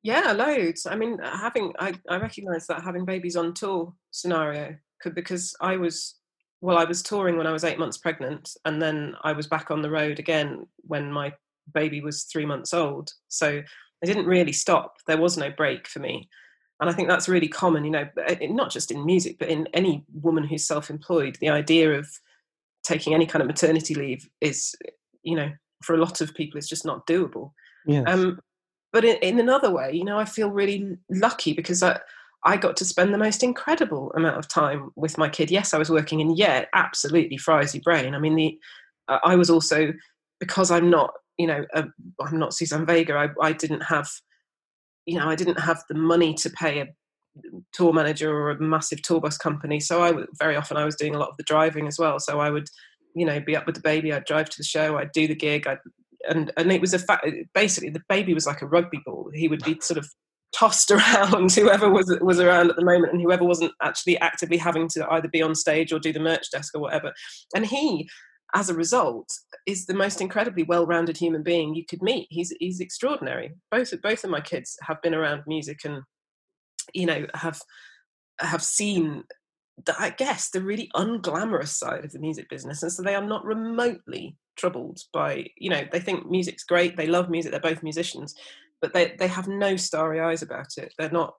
[0.02, 0.86] Yeah loads.
[0.86, 4.76] I mean having i, I recognize that having babies on tour scenario
[5.08, 6.16] because i was
[6.60, 9.70] well i was touring when i was eight months pregnant and then i was back
[9.70, 11.32] on the road again when my
[11.72, 13.62] baby was three months old so
[14.02, 14.96] I didn't really stop.
[15.06, 16.28] There was no break for me.
[16.80, 19.68] And I think that's really common, you know, uh, not just in music, but in
[19.74, 21.36] any woman who's self employed.
[21.40, 22.08] The idea of
[22.82, 24.74] taking any kind of maternity leave is,
[25.22, 25.50] you know,
[25.82, 27.52] for a lot of people, it's just not doable.
[27.86, 28.04] Yes.
[28.06, 28.40] Um,
[28.92, 32.00] but in, in another way, you know, I feel really lucky because I,
[32.44, 35.50] I got to spend the most incredible amount of time with my kid.
[35.50, 38.14] Yes, I was working, and yeah, absolutely fries your brain.
[38.14, 38.58] I mean, the
[39.08, 39.92] uh, I was also
[40.38, 41.84] because I'm not you know, i
[42.20, 43.14] I'm not Suzanne Vega.
[43.14, 44.10] I, I didn't have,
[45.06, 46.86] you know, I didn't have the money to pay a
[47.72, 49.80] tour manager or a massive tour bus company.
[49.80, 52.20] So I very often I was doing a lot of the driving as well.
[52.20, 52.68] So I would,
[53.14, 54.12] you know, be up with the baby.
[54.12, 54.98] I'd drive to the show.
[54.98, 55.66] I'd do the gig.
[55.66, 55.78] I'd,
[56.28, 57.26] and and it was a fact.
[57.54, 59.30] Basically, the baby was like a rugby ball.
[59.32, 60.06] He would be sort of
[60.52, 64.88] tossed around whoever was was around at the moment and whoever wasn't actually actively having
[64.88, 67.12] to either be on stage or do the merch desk or whatever
[67.54, 68.08] and he
[68.54, 69.30] as a result,
[69.66, 72.26] is the most incredibly well-rounded human being you could meet.
[72.30, 73.54] He's he's extraordinary.
[73.70, 76.02] Both both of my kids have been around music and
[76.94, 77.60] you know have
[78.40, 79.24] have seen
[79.98, 83.44] I guess the really unglamorous side of the music business, and so they are not
[83.44, 88.34] remotely troubled by you know they think music's great, they love music, they're both musicians,
[88.80, 90.92] but they they have no starry eyes about it.
[90.98, 91.34] They're not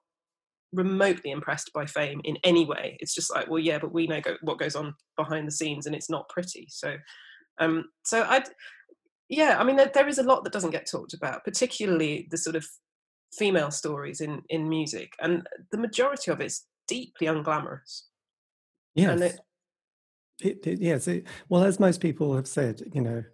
[0.72, 2.96] remotely impressed by fame in any way.
[3.00, 5.86] It's just like, well, yeah, but we know go, what goes on behind the scenes,
[5.86, 6.66] and it's not pretty.
[6.70, 6.96] So,
[7.58, 8.42] um, so I,
[9.28, 12.38] yeah, I mean, there, there is a lot that doesn't get talked about, particularly the
[12.38, 12.66] sort of
[13.36, 18.02] female stories in in music, and the majority of it's deeply unglamorous.
[18.94, 19.20] Yes.
[19.20, 19.40] It,
[20.40, 21.08] it, it, yes.
[21.08, 23.24] It, well, as most people have said, you know,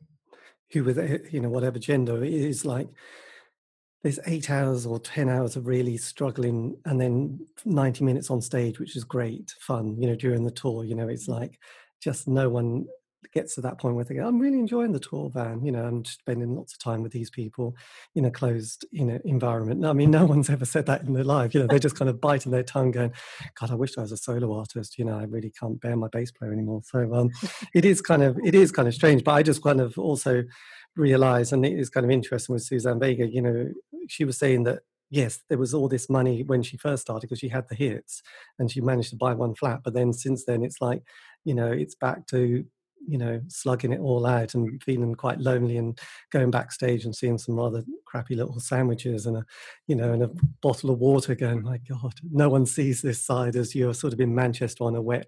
[0.72, 0.98] who with
[1.32, 2.88] you know whatever gender it is like
[4.02, 8.78] there's eight hours or 10 hours of really struggling and then 90 minutes on stage
[8.78, 11.40] which is great fun you know during the tour you know it's mm-hmm.
[11.40, 11.58] like
[12.00, 12.86] just no one
[13.34, 15.84] gets to that point where they go i'm really enjoying the tour van you know
[15.84, 17.74] i'm spending lots of time with these people
[18.14, 21.24] in a closed you know environment i mean no one's ever said that in their
[21.24, 23.12] life you know they're just kind of biting their tongue going
[23.58, 26.08] god i wish i was a solo artist you know i really can't bear my
[26.08, 27.28] bass player anymore so um
[27.74, 30.44] it is kind of it is kind of strange but i just kind of also
[30.98, 33.72] realize, and it is kind of interesting with Suzanne Vega, you know,
[34.08, 34.80] she was saying that
[35.10, 38.22] yes, there was all this money when she first started because she had the hits
[38.58, 39.80] and she managed to buy one flat.
[39.82, 41.02] But then since then, it's like,
[41.44, 42.64] you know, it's back to,
[43.06, 45.98] you know, slugging it all out and feeling quite lonely and
[46.30, 49.46] going backstage and seeing some rather crappy little sandwiches and a,
[49.86, 50.30] you know, and a
[50.60, 54.20] bottle of water going, my God, no one sees this side as you're sort of
[54.20, 55.26] in Manchester on a wet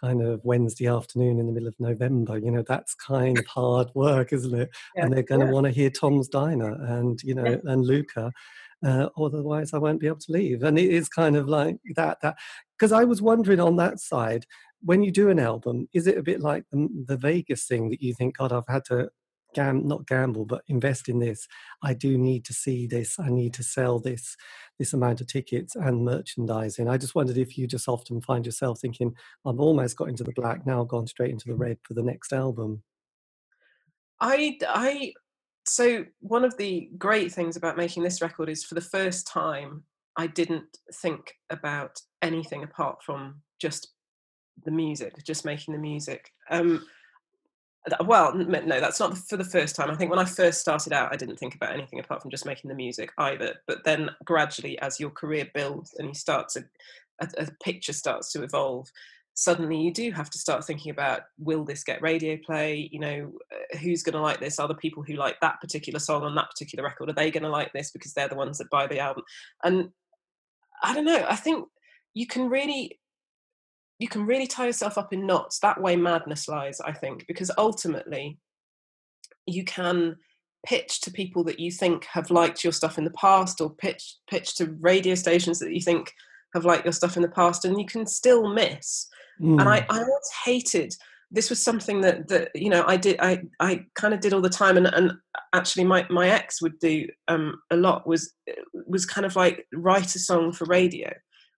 [0.00, 2.38] kind of Wednesday afternoon in the middle of November.
[2.38, 4.70] You know, that's kind of hard work, isn't it?
[4.96, 5.52] Yeah, and they're going to yeah.
[5.52, 7.72] want to hear Tom's Diner and, you know, yeah.
[7.72, 8.32] and Luka.
[8.84, 10.62] Uh, otherwise, I won't be able to leave.
[10.62, 12.20] And it is kind of like that.
[12.22, 12.36] That
[12.78, 14.46] because I was wondering on that side,
[14.82, 18.02] when you do an album, is it a bit like the, the Vegas thing that
[18.02, 19.10] you think, God, I've had to
[19.54, 21.46] gam not gamble but invest in this.
[21.82, 23.18] I do need to see this.
[23.18, 24.36] I need to sell this
[24.78, 26.88] this amount of tickets and merchandising.
[26.88, 29.14] I just wondered if you just often find yourself thinking
[29.46, 32.02] i've almost got into the black now i've gone straight into the red for the
[32.02, 32.82] next album.
[34.20, 35.12] I i
[35.66, 39.82] so one of the great things about making this record is for the first time
[40.16, 43.88] i didn't think about anything apart from just
[44.64, 46.30] the music just making the music.
[46.50, 46.84] Um
[48.04, 49.90] well no that's not for the first time.
[49.90, 52.46] I think when i first started out i didn't think about anything apart from just
[52.46, 53.54] making the music either.
[53.66, 56.64] But then gradually as your career builds and you start to
[57.20, 58.88] a, a picture starts to evolve
[59.34, 62.88] suddenly you do have to start thinking about will this get radio play?
[62.92, 64.58] You know uh, who's going to like this?
[64.58, 67.44] Are the people who like that particular song on that particular record are they going
[67.44, 69.24] to like this because they're the ones that buy the album?
[69.64, 69.90] And
[70.82, 71.68] i don't know i think
[72.14, 72.99] you can really
[74.00, 75.60] you can really tie yourself up in knots.
[75.60, 78.38] That way, madness lies, I think, because ultimately
[79.46, 80.16] you can
[80.66, 84.16] pitch to people that you think have liked your stuff in the past, or pitch
[84.28, 86.12] pitch to radio stations that you think
[86.54, 89.06] have liked your stuff in the past, and you can still miss.
[89.40, 89.60] Mm.
[89.60, 90.94] And I, I always hated
[91.30, 94.40] this was something that that you know I did I I kind of did all
[94.40, 95.12] the time and and
[95.52, 98.32] actually my my ex would do um a lot was
[98.86, 101.12] was kind of like write a song for radio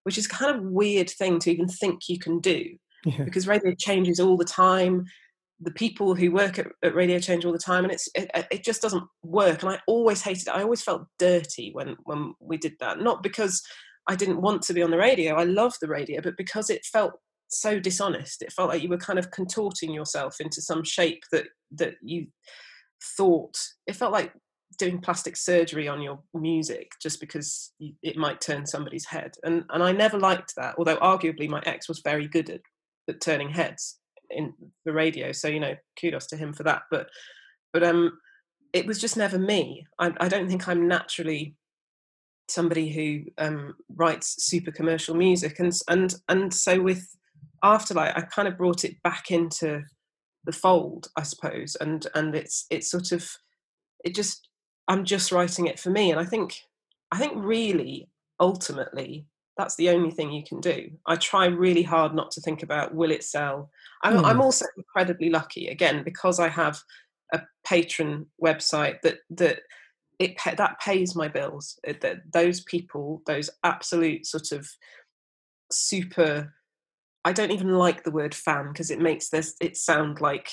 [0.04, 2.64] which is kind of weird thing to even think you can do
[3.04, 3.24] yeah.
[3.24, 5.04] because radio changes all the time
[5.62, 8.64] the people who work at, at, Radio Change all the time, and it's it, it,
[8.64, 9.62] just doesn't work.
[9.62, 10.54] And I always hated it.
[10.54, 13.00] I always felt dirty when when we did that.
[13.00, 13.62] Not because
[14.08, 15.34] I didn't want to be on the radio.
[15.34, 17.12] I love the radio, but because it felt
[17.48, 18.42] so dishonest.
[18.42, 22.26] It felt like you were kind of contorting yourself into some shape that that you
[23.16, 23.56] thought.
[23.86, 24.32] It felt like
[24.82, 27.72] doing plastic surgery on your music just because
[28.02, 29.32] it might turn somebody's head.
[29.44, 30.74] And and I never liked that.
[30.76, 32.60] Although arguably my ex was very good at,
[33.08, 34.52] at turning heads in
[34.84, 35.30] the radio.
[35.30, 36.82] So you know, kudos to him for that.
[36.90, 37.08] But
[37.72, 38.18] but um,
[38.72, 39.86] it was just never me.
[40.00, 41.54] I, I don't think I'm naturally
[42.48, 47.06] somebody who um, writes super commercial music, and and and so with
[47.64, 49.82] Afterlight, I kind of brought it back into
[50.44, 53.30] the fold, I suppose, and and it's it's sort of
[54.04, 54.48] it just
[54.88, 56.62] I'm just writing it for me, and I think
[57.10, 58.08] I think really
[58.40, 59.26] ultimately
[59.56, 60.90] that's the only thing you can do.
[61.06, 63.70] I try really hard not to think about will it sell.
[64.02, 64.24] I'm, mm.
[64.24, 66.80] I'm also incredibly lucky again because I have
[67.32, 69.60] a Patreon website that that
[70.18, 71.78] it that pays my bills.
[71.84, 74.68] That those people, those absolute sort of
[75.70, 76.54] super.
[77.24, 80.48] I don't even like the word fan because it makes this it sound like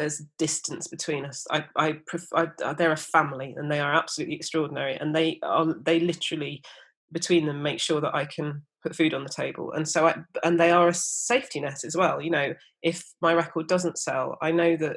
[0.00, 1.46] there's distance between us.
[1.50, 5.38] I, I, prefer, I, uh, they're a family and they are absolutely extraordinary, and they
[5.42, 6.62] are they literally
[7.12, 9.72] between them make sure that I can put food on the table.
[9.72, 12.20] And so I, and they are a safety net as well.
[12.20, 14.96] You know, if my record doesn't sell, I know that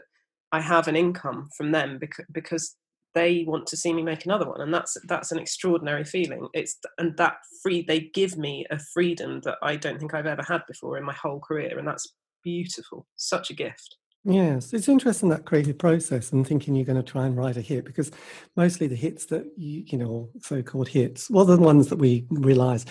[0.54, 2.76] I have an income from them because because
[3.14, 6.80] they want to see me make another one and that's that's an extraordinary feeling it's
[6.98, 10.64] and that free they give me a freedom that i don't think i've ever had
[10.68, 15.46] before in my whole career and that's beautiful such a gift Yes, it's interesting that
[15.46, 18.10] creative process and thinking you're going to try and write a hit because
[18.56, 22.86] mostly the hits that you, you know, so-called hits, well, the ones that we realize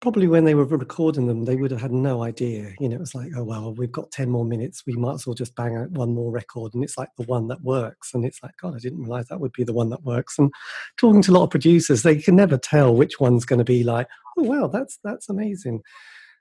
[0.00, 2.72] probably when they were recording them, they would have had no idea.
[2.80, 4.82] You know, it was like, oh well, we've got ten more minutes.
[4.86, 7.48] We might as well just bang out one more record, and it's like the one
[7.48, 8.14] that works.
[8.14, 10.38] And it's like, God, I didn't realize that would be the one that works.
[10.38, 10.52] And
[10.96, 13.84] talking to a lot of producers, they can never tell which one's going to be
[13.84, 15.82] like, oh well, that's that's amazing.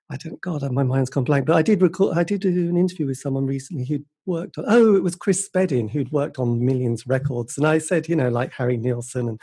[0.10, 1.45] I don't, God, uh, my mind's gone blank.
[1.45, 4.66] But I did record, I did do an interview with someone recently who'd worked on,
[4.68, 7.58] oh, it was Chris Spedding who'd worked on millions records.
[7.58, 9.41] And I said, you know, like Harry Nilsson and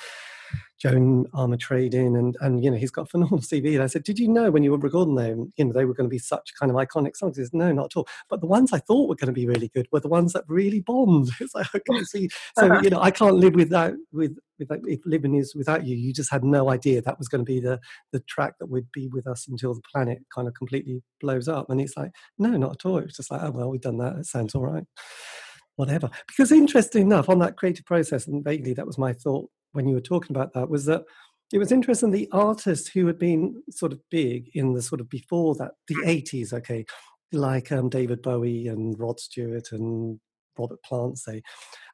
[0.78, 3.74] Joan Armatrading, and and you know he's got a phenomenal CV.
[3.74, 5.94] And I said, did you know when you were recording them, you know they were
[5.94, 7.36] going to be such kind of iconic songs?
[7.36, 8.08] He said, no, not at all.
[8.28, 10.44] But the ones I thought were going to be really good were the ones that
[10.48, 11.30] really bombed.
[11.40, 12.76] It's like okay, see, uh-huh.
[12.76, 15.96] so you know I can't live without with with if living is without you.
[15.96, 17.80] You just had no idea that was going to be the
[18.12, 21.70] the track that would be with us until the planet kind of completely blows up.
[21.70, 22.98] And it's like, no, not at all.
[22.98, 24.16] It's just like, oh well, we've done that.
[24.16, 24.84] It sounds all right
[25.76, 26.08] whatever.
[26.28, 29.94] Because interesting enough, on that creative process, and vaguely that was my thought when you
[29.94, 31.04] were talking about that was that
[31.52, 35.08] it was interesting the artists who had been sort of big in the sort of
[35.08, 36.84] before that the 80s okay
[37.32, 40.18] like um, david bowie and rod stewart and
[40.58, 41.42] Robert Plant say,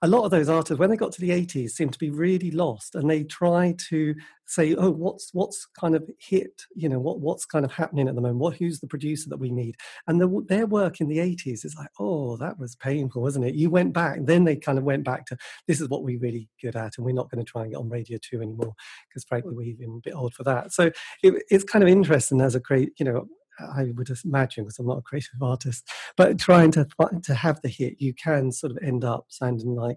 [0.03, 2.51] a lot of those artists, when they got to the 80s, seemed to be really
[2.51, 4.15] lost, and they try to
[4.47, 6.63] say, "Oh, what's what's kind of hit?
[6.75, 8.41] You know, what what's kind of happening at the moment?
[8.41, 11.75] What who's the producer that we need?" And the, their work in the 80s is
[11.79, 15.05] like, "Oh, that was painful, wasn't it?" You went back, then they kind of went
[15.05, 15.37] back to,
[15.69, 17.79] "This is what we're really good at, and we're not going to try and get
[17.79, 18.75] on Radio Two anymore
[19.09, 20.91] because, frankly, we're even a bit old for that." So
[21.23, 23.29] it, it's kind of interesting as a great, you know,
[23.77, 26.87] I would imagine, because I'm not a creative artist, but trying to
[27.23, 29.97] to have the hit, you can sort of end up sounding like,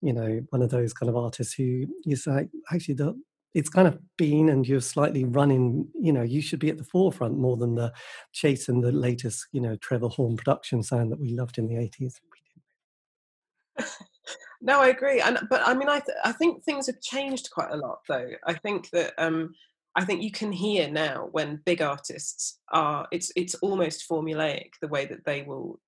[0.00, 3.14] you know, one of those kind of artists who you say, actually, the,
[3.54, 6.84] it's kind of been and you're slightly running, you know, you should be at the
[6.84, 7.92] forefront more than the
[8.32, 12.14] chasing the latest, you know, Trevor Horn production sound that we loved in the 80s.
[14.60, 15.20] no, I agree.
[15.20, 18.30] And but I mean, I th- I think things have changed quite a lot, though.
[18.46, 19.54] I think that um,
[19.96, 24.88] I think you can hear now when big artists are it's it's almost formulaic the
[24.88, 25.80] way that they will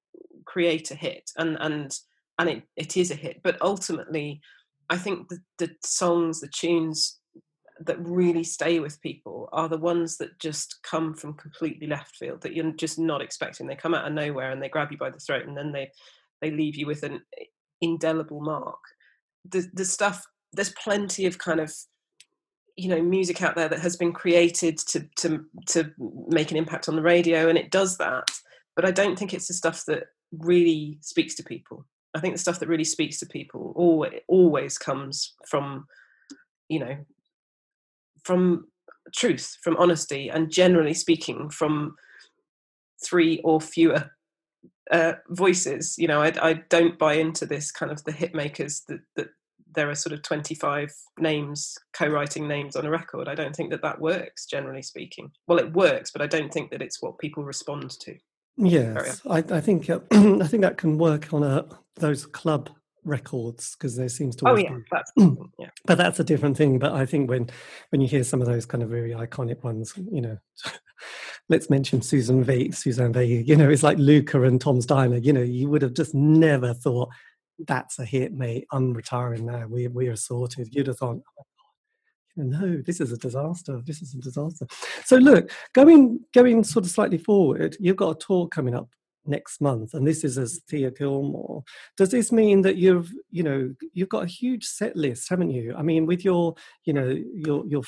[0.44, 1.98] create a hit and and
[2.38, 3.40] and it, it is a hit.
[3.42, 4.40] But ultimately
[4.88, 7.18] I think the, the songs the tunes
[7.80, 12.40] that really stay with people are the ones that just come from completely left field
[12.40, 13.66] that you're just not expecting.
[13.66, 15.90] They come out of nowhere and they grab you by the throat and then they
[16.40, 17.22] they leave you with an
[17.80, 18.78] indelible mark.
[19.50, 21.74] The the stuff there's plenty of kind of
[22.76, 25.90] you know music out there that has been created to to to
[26.28, 28.30] make an impact on the radio and it does that
[28.74, 31.84] but i don't think it's the stuff that really speaks to people.
[32.14, 35.86] I think the stuff that really speaks to people always always comes from
[36.68, 36.96] you know
[38.24, 38.68] from
[39.14, 41.94] truth from honesty and generally speaking from
[43.04, 44.10] three or fewer
[44.90, 45.96] uh, voices.
[45.98, 49.28] You know I, I don't buy into this kind of the hit makers that, that
[49.74, 53.82] there are sort of 25 names co-writing names on a record i don't think that
[53.82, 57.44] that works generally speaking well it works but i don't think that it's what people
[57.44, 58.16] respond to
[58.56, 62.70] Yes, I, I, think uh, I think that can work on a those club
[63.04, 64.48] records because there seems to.
[64.48, 65.12] Oh yeah, that's
[65.58, 65.68] yeah.
[65.84, 66.78] But that's a different thing.
[66.78, 67.50] But I think when
[67.90, 70.38] when you hear some of those kind of very iconic ones, you know,
[71.50, 73.42] let's mention Susan V, Suzanne Vega.
[73.42, 75.18] You know, it's like Luka and Tom's Diner.
[75.18, 77.10] You know, you would have just never thought
[77.66, 78.66] that's a hit, mate.
[78.72, 79.66] I'm retiring now.
[79.66, 80.74] We we are sorted.
[80.74, 81.44] You'd have thought, oh
[82.36, 83.80] no, this is a disaster.
[83.84, 84.66] This is a disaster.
[85.04, 88.88] So look, going going sort of slightly forward, you've got a tour coming up
[89.28, 90.76] next month, and this is as mm-hmm.
[90.76, 91.62] Thea Gilmore.
[91.96, 95.74] Does this mean that you've, you know, you've got a huge set list, haven't you?
[95.76, 96.54] I mean, with your,
[96.84, 97.82] you know, your your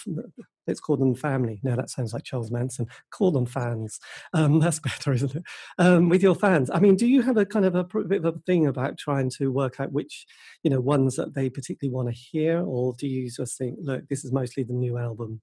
[0.68, 1.58] let's call them family.
[1.64, 2.86] Now that sounds like Charles Manson.
[3.10, 3.98] Call them fans.
[4.34, 5.42] Um, that's better, isn't it?
[5.78, 8.36] Um, with your fans, I mean, do you have a kind of a bit of
[8.36, 10.26] a thing about trying to work out which,
[10.62, 14.06] you know, ones that they particularly want to hear, or do you just think, look,
[14.08, 15.40] this is mostly the new album?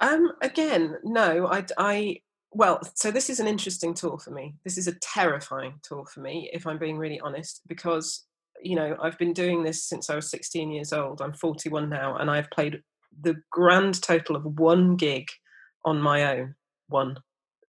[0.00, 2.20] Um, again, no, I, I
[2.52, 4.54] well, so this is an interesting tour for me.
[4.64, 8.26] This is a terrifying tour for me, if I'm being really honest, because
[8.62, 11.20] you know I've been doing this since I was 16 years old.
[11.20, 12.82] I'm 41 now, and I've played
[13.18, 15.28] the grand total of one gig
[15.84, 16.54] on my own,
[16.88, 17.18] one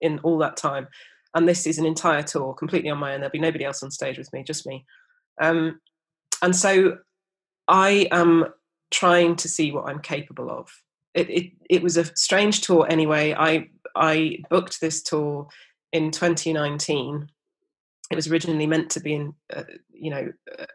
[0.00, 0.88] in all that time.
[1.34, 3.20] And this is an entire tour completely on my own.
[3.20, 4.84] There'll be nobody else on stage with me, just me.
[5.40, 5.80] Um,
[6.42, 6.98] and so
[7.66, 8.46] I am
[8.90, 10.70] trying to see what I'm capable of.
[11.14, 13.34] It, it, it was a strange tour anyway.
[13.36, 15.48] I I booked this tour
[15.92, 17.28] in 2019.
[18.10, 20.66] It was originally meant to be in, uh, you know, uh,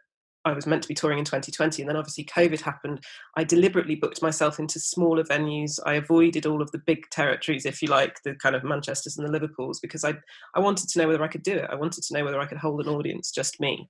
[0.45, 3.03] I was meant to be touring in 2020, and then obviously COVID happened.
[3.37, 5.79] I deliberately booked myself into smaller venues.
[5.85, 9.27] I avoided all of the big territories, if you like, the kind of Manchester's and
[9.27, 10.15] the Liverpools, because I
[10.55, 11.69] I wanted to know whether I could do it.
[11.69, 13.89] I wanted to know whether I could hold an audience, just me.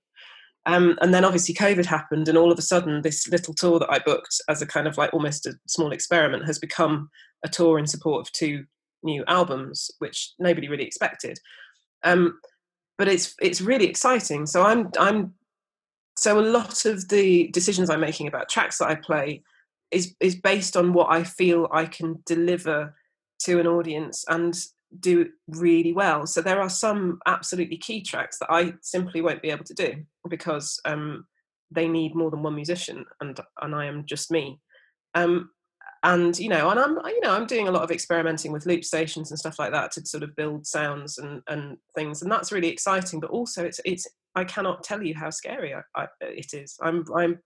[0.66, 3.92] Um, and then obviously COVID happened, and all of a sudden, this little tour that
[3.92, 7.10] I booked as a kind of like almost a small experiment has become
[7.44, 8.66] a tour in support of two
[9.04, 11.40] new albums, which nobody really expected.
[12.04, 12.40] Um,
[12.98, 14.46] but it's it's really exciting.
[14.46, 15.34] So I'm I'm
[16.16, 19.44] so a lot of the decisions I'm making about tracks that I play
[19.92, 22.96] is is based on what I feel I can deliver
[23.44, 24.56] to an audience and
[25.00, 26.26] do really well.
[26.28, 30.04] So there are some absolutely key tracks that I simply won't be able to do
[30.30, 31.26] because um,
[31.72, 34.60] they need more than one musician, and and I am just me.
[35.16, 35.50] Um,
[36.04, 38.84] and you know and i'm you know i'm doing a lot of experimenting with loop
[38.84, 42.52] stations and stuff like that to sort of build sounds and and things and that's
[42.52, 46.54] really exciting but also it's it's i cannot tell you how scary I, I, it
[46.54, 46.78] is.
[46.82, 47.40] I'm i'm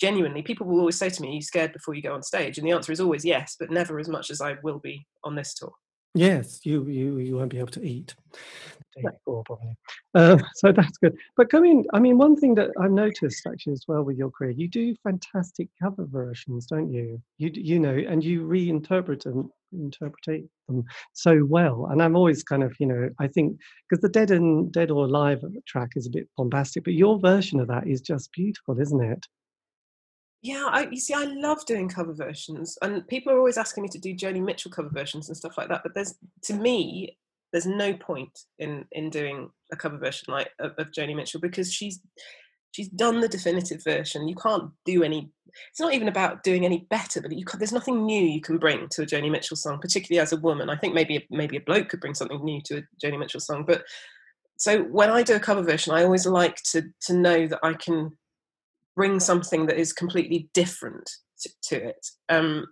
[0.00, 2.58] genuinely people will always say to me are you scared before you go on stage?
[2.58, 5.34] And the answer is always yes but never as much as i will be on
[5.34, 5.72] this tour
[6.14, 8.14] Yes, you you you won't be able to eat
[8.96, 9.76] before probably.
[10.14, 11.16] Uh, so that's good.
[11.36, 14.52] But coming, I mean, one thing that I've noticed actually as well with your career,
[14.52, 17.20] you do fantastic cover versions, don't you?
[17.38, 20.84] You you know, and you reinterpret them, interpret them
[21.14, 21.86] so well.
[21.90, 23.58] And I'm always kind of, you know, I think
[23.88, 27.60] because the Dead and Dead or Alive track is a bit bombastic, but your version
[27.60, 29.26] of that is just beautiful, isn't it?
[30.44, 33.88] Yeah, I, you see, I love doing cover versions, and people are always asking me
[33.88, 35.80] to do Joni Mitchell cover versions and stuff like that.
[35.82, 37.16] But there's, to me,
[37.50, 41.72] there's no point in in doing a cover version like of, of Joni Mitchell because
[41.72, 41.98] she's
[42.72, 44.28] she's done the definitive version.
[44.28, 45.30] You can't do any.
[45.70, 48.58] It's not even about doing any better, but you can, there's nothing new you can
[48.58, 50.68] bring to a Joni Mitchell song, particularly as a woman.
[50.68, 53.64] I think maybe maybe a bloke could bring something new to a Joni Mitchell song,
[53.66, 53.82] but
[54.58, 57.72] so when I do a cover version, I always like to to know that I
[57.72, 58.10] can
[58.96, 62.06] bring something that is completely different to, to it.
[62.28, 62.66] Um,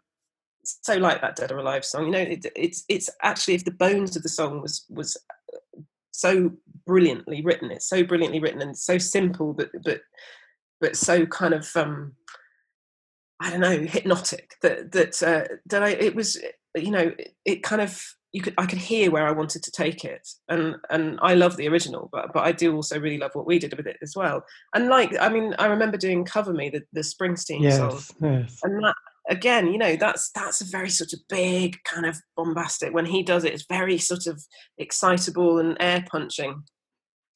[0.64, 3.73] so like that Dead or Alive song, you know, it, it's it's actually if the
[3.73, 5.16] bones of the song was was
[6.12, 6.53] so
[6.87, 10.01] brilliantly written, it's so brilliantly written and so simple, but but
[10.81, 12.12] but so kind of um,
[13.41, 16.41] I don't know, hypnotic that that uh, that I it was
[16.77, 18.01] you know it, it kind of
[18.33, 21.57] you could I could hear where I wanted to take it, and and I love
[21.57, 24.14] the original, but but I do also really love what we did with it as
[24.16, 24.43] well.
[24.74, 28.59] And like I mean, I remember doing "Cover Me," the the Springsteen yes, song, yes.
[28.62, 28.95] and that
[29.28, 32.95] again, you know, that's that's a very sort of big kind of bombastic.
[32.95, 34.43] When he does it, it's very sort of
[34.78, 36.62] excitable and air punching,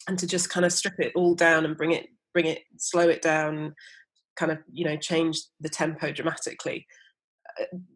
[0.08, 3.06] and to just kind of strip it all down and bring it bring it slow
[3.06, 3.74] it down,
[4.36, 6.86] kind of you know change the tempo dramatically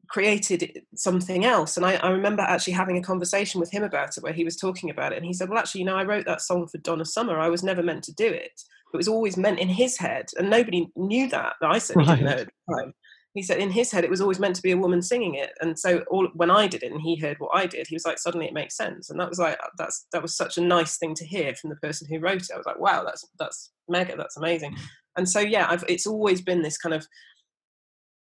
[0.08, 1.76] created something else.
[1.76, 4.56] And I, I, remember actually having a conversation with him about it where he was
[4.56, 5.16] talking about it.
[5.16, 7.38] And he said, Well, actually, you know, I wrote that song for Donna Summer.
[7.38, 8.60] I was never meant to do it.
[8.92, 10.30] It was always meant in his head.
[10.36, 11.54] And nobody knew that.
[11.62, 12.16] I certainly right.
[12.16, 12.94] didn't know at the time.
[13.34, 15.52] He said in his head it was always meant to be a woman singing it,
[15.60, 18.04] and so all, when I did it and he heard what I did, he was
[18.04, 20.96] like, suddenly it makes sense, and that was like that's that was such a nice
[20.96, 22.50] thing to hear from the person who wrote it.
[22.52, 24.76] I was like, wow, that's that's mega, that's amazing,
[25.16, 27.06] and so yeah, I've, it's always been this kind of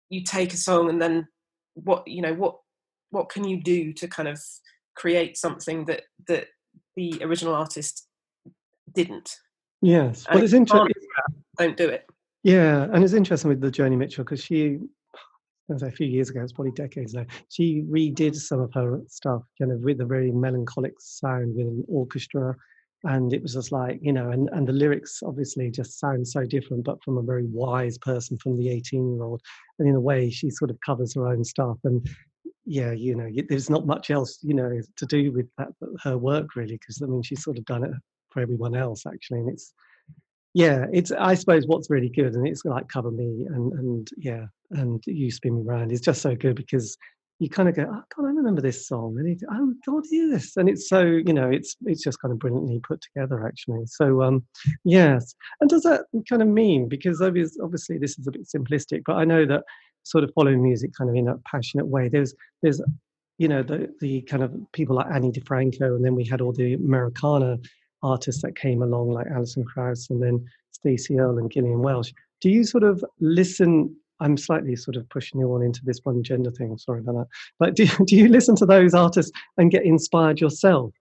[0.09, 1.27] you take a song and then
[1.75, 2.57] what you know what
[3.11, 4.39] what can you do to kind of
[4.95, 6.47] create something that that
[6.95, 8.07] the original artist
[8.93, 9.35] didn't.
[9.81, 10.91] Yes, but it's interesting.
[11.57, 12.05] Don't do it.
[12.43, 14.79] Yeah, and it's interesting with the Joni Mitchell because she,
[15.69, 17.25] a few years ago, it's probably decades now.
[17.49, 21.83] She redid some of her stuff, kind of with a very melancholic sound with an
[21.87, 22.55] orchestra,
[23.03, 26.45] and it was just like you know, and and the lyrics obviously just sound so
[26.45, 29.41] different, but from a very wise person, from the eighteen-year-old,
[29.79, 31.77] and in a way, she sort of covers her own stuff.
[31.83, 32.07] And
[32.65, 35.69] yeah, you know, there's not much else, you know, to do with that
[36.03, 37.91] her work really, because I mean, she's sort of done it
[38.29, 39.73] for everyone else actually, and it's
[40.53, 44.45] yeah, it's I suppose what's really good, and it's like cover me and and yeah,
[44.71, 46.97] and you spin me around is just so good because
[47.39, 50.57] you kind of go, oh God, I remember this song, and it, oh God, yes,
[50.57, 53.85] and it's so you know, it's it's just kind of brilliantly put together actually.
[53.85, 54.43] So um,
[54.83, 59.15] yes, and does that kind of mean because obviously this is a bit simplistic, but
[59.15, 59.63] I know that
[60.03, 62.09] sort of following music kind of in a passionate way.
[62.09, 62.81] There's there's
[63.37, 66.51] you know the the kind of people like Ani DiFranco, and then we had all
[66.51, 67.57] the Americana
[68.03, 72.13] artists that came along like Alison Krauss, and then Stacey Earle and Gillian Welch.
[72.41, 73.95] Do you sort of listen?
[74.19, 76.77] I'm slightly sort of pushing you on into this one gender thing.
[76.77, 77.27] Sorry about that.
[77.59, 80.93] But do do you listen to those artists and get inspired yourself?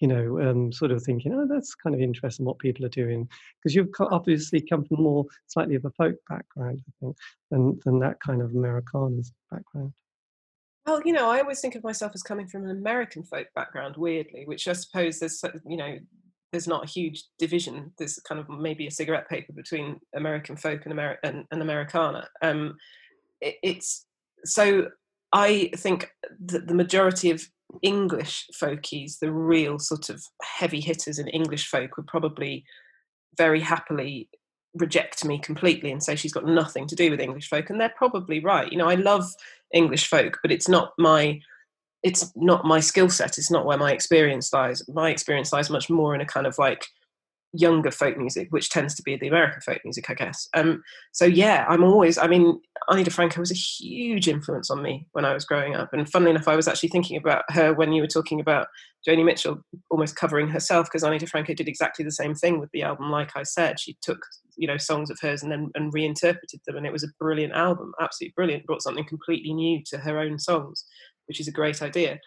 [0.00, 3.28] you know, um, sort of thinking, oh, that's kind of interesting what people are doing,
[3.56, 7.16] because you've obviously come from more slightly of a folk background, I think,
[7.50, 9.92] than than that kind of Americana's background.
[10.86, 13.96] Well, you know, I always think of myself as coming from an American folk background,
[13.96, 15.98] weirdly, which I suppose there's, you know,
[16.54, 17.90] there's not a huge division.
[17.98, 22.28] There's kind of maybe a cigarette paper between American folk and, Ameri- and, and Americana.
[22.42, 22.76] Um,
[23.40, 24.06] it, it's
[24.44, 24.86] so
[25.32, 26.10] I think
[26.46, 27.42] that the majority of
[27.82, 32.64] English folkies, the real sort of heavy hitters in English folk, would probably
[33.36, 34.28] very happily
[34.74, 37.68] reject me completely and say she's got nothing to do with English folk.
[37.68, 38.70] And they're probably right.
[38.70, 39.26] You know, I love
[39.72, 41.40] English folk, but it's not my
[42.04, 43.38] it's not my skill set.
[43.38, 44.86] It's not where my experience lies.
[44.88, 46.86] My experience lies much more in a kind of like
[47.54, 50.48] younger folk music, which tends to be the American folk music, I guess.
[50.54, 50.82] Um,
[51.12, 52.18] so yeah, I'm always.
[52.18, 55.94] I mean, Ani DiFranco was a huge influence on me when I was growing up.
[55.94, 58.66] And funnily enough, I was actually thinking about her when you were talking about
[59.08, 62.82] Joni Mitchell almost covering herself, because Ani DiFranco did exactly the same thing with the
[62.82, 63.10] album.
[63.10, 64.20] Like I said, she took
[64.56, 67.54] you know songs of hers and then and reinterpreted them, and it was a brilliant
[67.54, 68.66] album, absolutely brilliant.
[68.66, 70.84] Brought something completely new to her own songs,
[71.26, 72.20] which is a great idea.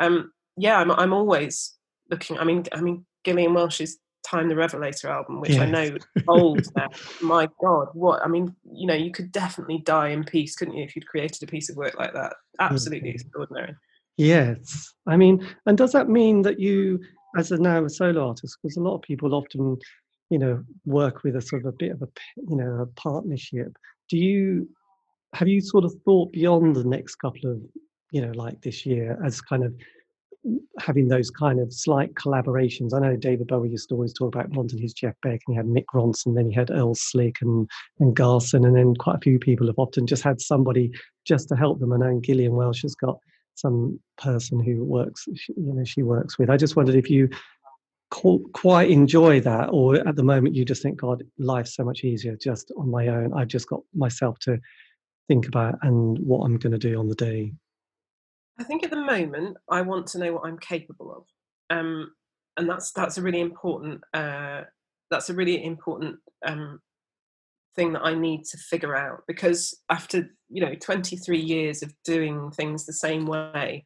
[0.00, 1.74] Um, yeah, I'm I'm always
[2.10, 2.38] looking.
[2.38, 5.96] I mean, I mean, Gillian Welch's Time the Revelator album, which I know
[6.28, 6.88] old now.
[7.20, 10.84] My God, what I mean, you know, you could definitely die in peace, couldn't you,
[10.84, 12.34] if you'd created a piece of work like that?
[12.58, 13.16] Absolutely mm-hmm.
[13.16, 13.74] extraordinary.
[14.16, 17.00] Yes, I mean, and does that mean that you,
[17.36, 19.76] as a now a solo artist, because a lot of people often,
[20.30, 23.76] you know, work with a sort of a bit of a, you know, a partnership.
[24.08, 24.68] Do you
[25.34, 27.60] have you sort of thought beyond the next couple of,
[28.14, 29.74] you know, like this year as kind of
[30.46, 32.94] mm, having those kind of slight collaborations.
[32.94, 35.56] I know David Bowie used to always talk about wanting his Jeff Beck, and he
[35.56, 39.20] had Mick Ronson, then he had Earl Slick and and Garson, and then quite a
[39.20, 40.92] few people have often just had somebody
[41.26, 41.92] just to help them.
[41.92, 43.18] I know Gillian Welch has got
[43.56, 46.50] some person who works, you know, she works with.
[46.50, 47.28] I just wondered if you
[48.10, 52.36] quite enjoy that, or at the moment you just think, God, life's so much easier
[52.36, 53.32] just on my own.
[53.34, 54.60] I've just got myself to
[55.26, 57.52] think about and what I'm going to do on the day.
[58.58, 62.12] I think at the moment I want to know what I'm capable of, um,
[62.56, 64.62] and that's that's a really important uh,
[65.10, 66.80] that's a really important um,
[67.74, 72.50] thing that I need to figure out because after you know 23 years of doing
[72.52, 73.84] things the same way,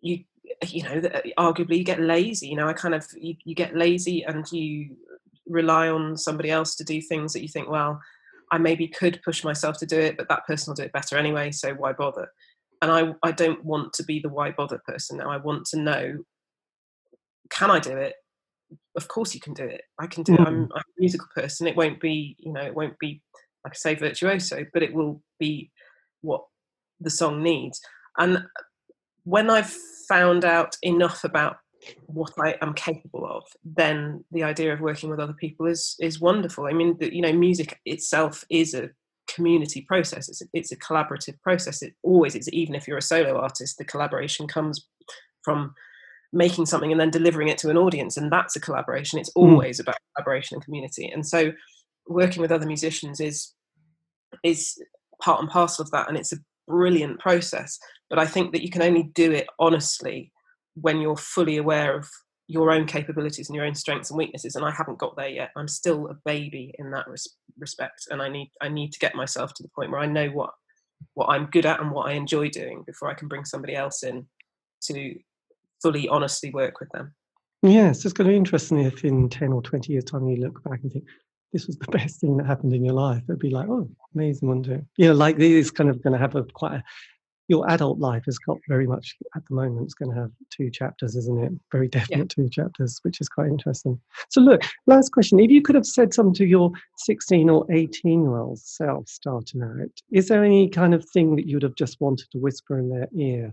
[0.00, 0.24] you
[0.66, 1.00] you know
[1.38, 2.48] arguably you get lazy.
[2.48, 4.96] You know I kind of you, you get lazy and you
[5.48, 8.00] rely on somebody else to do things that you think well
[8.50, 11.16] I maybe could push myself to do it, but that person will do it better
[11.16, 12.28] anyway, so why bother?
[12.82, 15.30] And I, I don't want to be the why bother person now.
[15.30, 16.24] I want to know,
[17.50, 18.14] can I do it?
[18.96, 19.82] Of course you can do it.
[19.98, 20.40] I can do mm.
[20.40, 20.46] it.
[20.46, 20.68] I'm, mm.
[20.74, 21.66] I'm, a musical person.
[21.66, 23.22] It won't be, you know, it won't be,
[23.64, 25.70] like I say, virtuoso, but it will be
[26.20, 26.44] what
[27.00, 27.80] the song needs.
[28.18, 28.44] And
[29.24, 29.74] when I've
[30.08, 31.58] found out enough about
[32.06, 36.20] what I am capable of, then the idea of working with other people is is
[36.20, 36.66] wonderful.
[36.66, 38.90] I mean, the, you know, music itself is a
[39.36, 40.28] community process.
[40.28, 41.82] It's a, it's a collaborative process.
[41.82, 42.48] It always is.
[42.48, 44.84] Even if you're a solo artist, the collaboration comes
[45.44, 45.74] from
[46.32, 49.18] making something and then delivering it to an audience, and that's a collaboration.
[49.18, 49.42] It's hmm.
[49.42, 49.82] always mm.
[49.82, 51.08] about collaboration and community.
[51.08, 51.52] And so,
[52.08, 53.52] working with other musicians is
[54.42, 54.76] is
[55.22, 57.78] part and parcel of that, and it's a brilliant process.
[58.10, 60.32] But I think that you can only do it honestly
[60.74, 62.08] when you're fully aware of
[62.48, 65.50] your own capabilities and your own strengths and weaknesses and i haven't got there yet
[65.56, 69.14] i'm still a baby in that res- respect and i need i need to get
[69.14, 70.50] myself to the point where i know what
[71.14, 74.02] what i'm good at and what i enjoy doing before i can bring somebody else
[74.02, 74.26] in
[74.80, 75.14] to
[75.82, 77.14] fully honestly work with them
[77.62, 80.62] Yeah, it's going to be interesting if in 10 or 20 years' time you look
[80.62, 81.04] back and think,
[81.52, 83.22] this was the best thing that happened in your life.
[83.28, 84.82] It'd be like, oh, amazing day.
[84.96, 86.84] You know, like this is kind of going to have a quite a,
[87.48, 90.70] your adult life has got very much at the moment it's going to have two
[90.70, 92.44] chapters isn't it very definite yeah.
[92.44, 93.98] two chapters which is quite interesting
[94.30, 98.22] so look last question if you could have said something to your 16 or 18
[98.22, 102.00] year old self starting out is there any kind of thing that you'd have just
[102.00, 103.52] wanted to whisper in their ear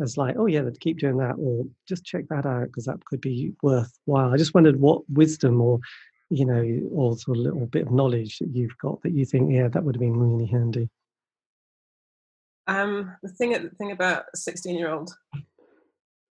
[0.00, 3.20] as like oh yeah keep doing that or just check that out because that could
[3.20, 5.78] be worthwhile i just wondered what wisdom or
[6.30, 9.52] you know, or sort of little bit of knowledge that you've got that you think,
[9.52, 10.88] yeah, that would have been really handy?
[12.70, 15.12] Um, the thing, the thing about sixteen-year-old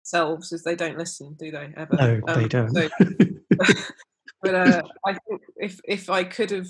[0.03, 1.73] selves is they don't listen, do they?
[1.77, 1.97] Ever?
[1.97, 2.75] No, um, they don't.
[2.75, 2.89] So,
[4.43, 6.67] but uh, I think if if I could have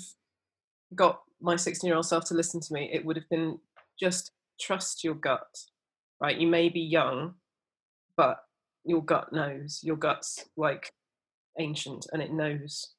[0.93, 3.57] got my sixteen-year-old self to listen to me, it would have been
[3.99, 5.47] just trust your gut.
[6.21, 6.37] Right?
[6.37, 7.33] You may be young,
[8.15, 8.37] but
[8.85, 9.79] your gut knows.
[9.81, 10.91] Your gut's like
[11.57, 12.93] ancient, and it knows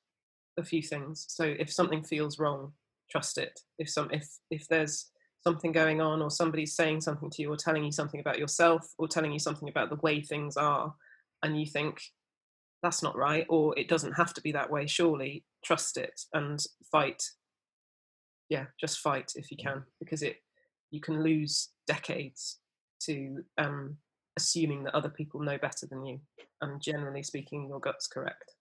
[0.58, 1.26] a few things.
[1.28, 2.72] So if something feels wrong,
[3.08, 3.60] trust it.
[3.78, 5.12] If some if if there's
[5.46, 8.84] something going on or somebody's saying something to you or telling you something about yourself
[8.98, 10.92] or telling you something about the way things are
[11.44, 12.00] and you think
[12.82, 16.64] that's not right or it doesn't have to be that way surely trust it and
[16.90, 17.22] fight.
[18.48, 20.38] Yeah just fight if you can because it
[20.90, 22.58] you can lose decades
[23.02, 23.96] to um
[24.36, 26.18] assuming that other people know better than you
[26.60, 28.54] and generally speaking your gut's correct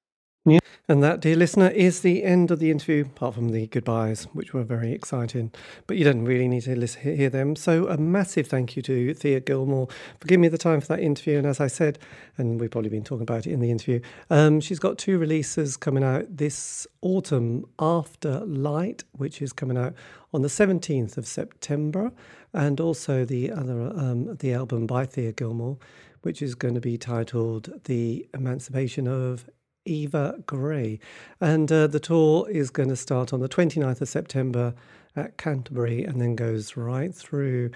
[0.46, 0.60] yeah.
[0.88, 4.54] And that, dear listener, is the end of the interview, apart from the goodbyes, which
[4.54, 5.52] were very exciting.
[5.88, 7.56] But you don't really need to listen, hear them.
[7.56, 9.88] So, a massive thank you to Thea Gilmore
[10.20, 11.39] for giving me the time for that interview.
[11.39, 11.98] And as I said,
[12.38, 15.76] and we've probably been talking about it in the interview, um, she's got two releases
[15.76, 19.96] coming out this autumn Afterlight, which is coming out
[20.36, 22.12] on the 17th of September,
[22.54, 25.80] and also the other um, the album by Thea Gilmore,
[26.22, 29.50] which is going to be titled The Emancipation of
[29.86, 31.00] Eva Grey.
[31.40, 34.74] And uh, the tour is going to start on the 29th of September
[35.16, 37.72] at Canterbury and then goes right through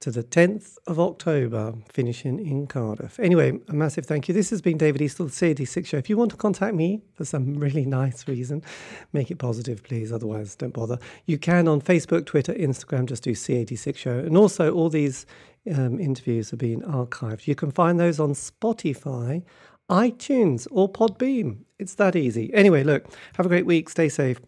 [0.00, 3.18] to the 10th of October, finishing in Cardiff.
[3.18, 4.34] Anyway, a massive thank you.
[4.34, 5.96] This has been David Eastaugh, the C86 show.
[5.96, 8.62] If you want to contact me for some really nice reason,
[9.12, 10.12] make it positive, please.
[10.12, 10.98] Otherwise, don't bother.
[11.26, 14.18] You can on Facebook, Twitter, Instagram, just do C86 show.
[14.18, 15.26] And also, all these
[15.74, 17.48] um, interviews have been archived.
[17.48, 19.42] You can find those on Spotify,
[19.90, 21.64] iTunes or Podbeam.
[21.78, 22.52] It's that easy.
[22.52, 23.88] Anyway, look, have a great week.
[23.88, 24.40] Stay safe.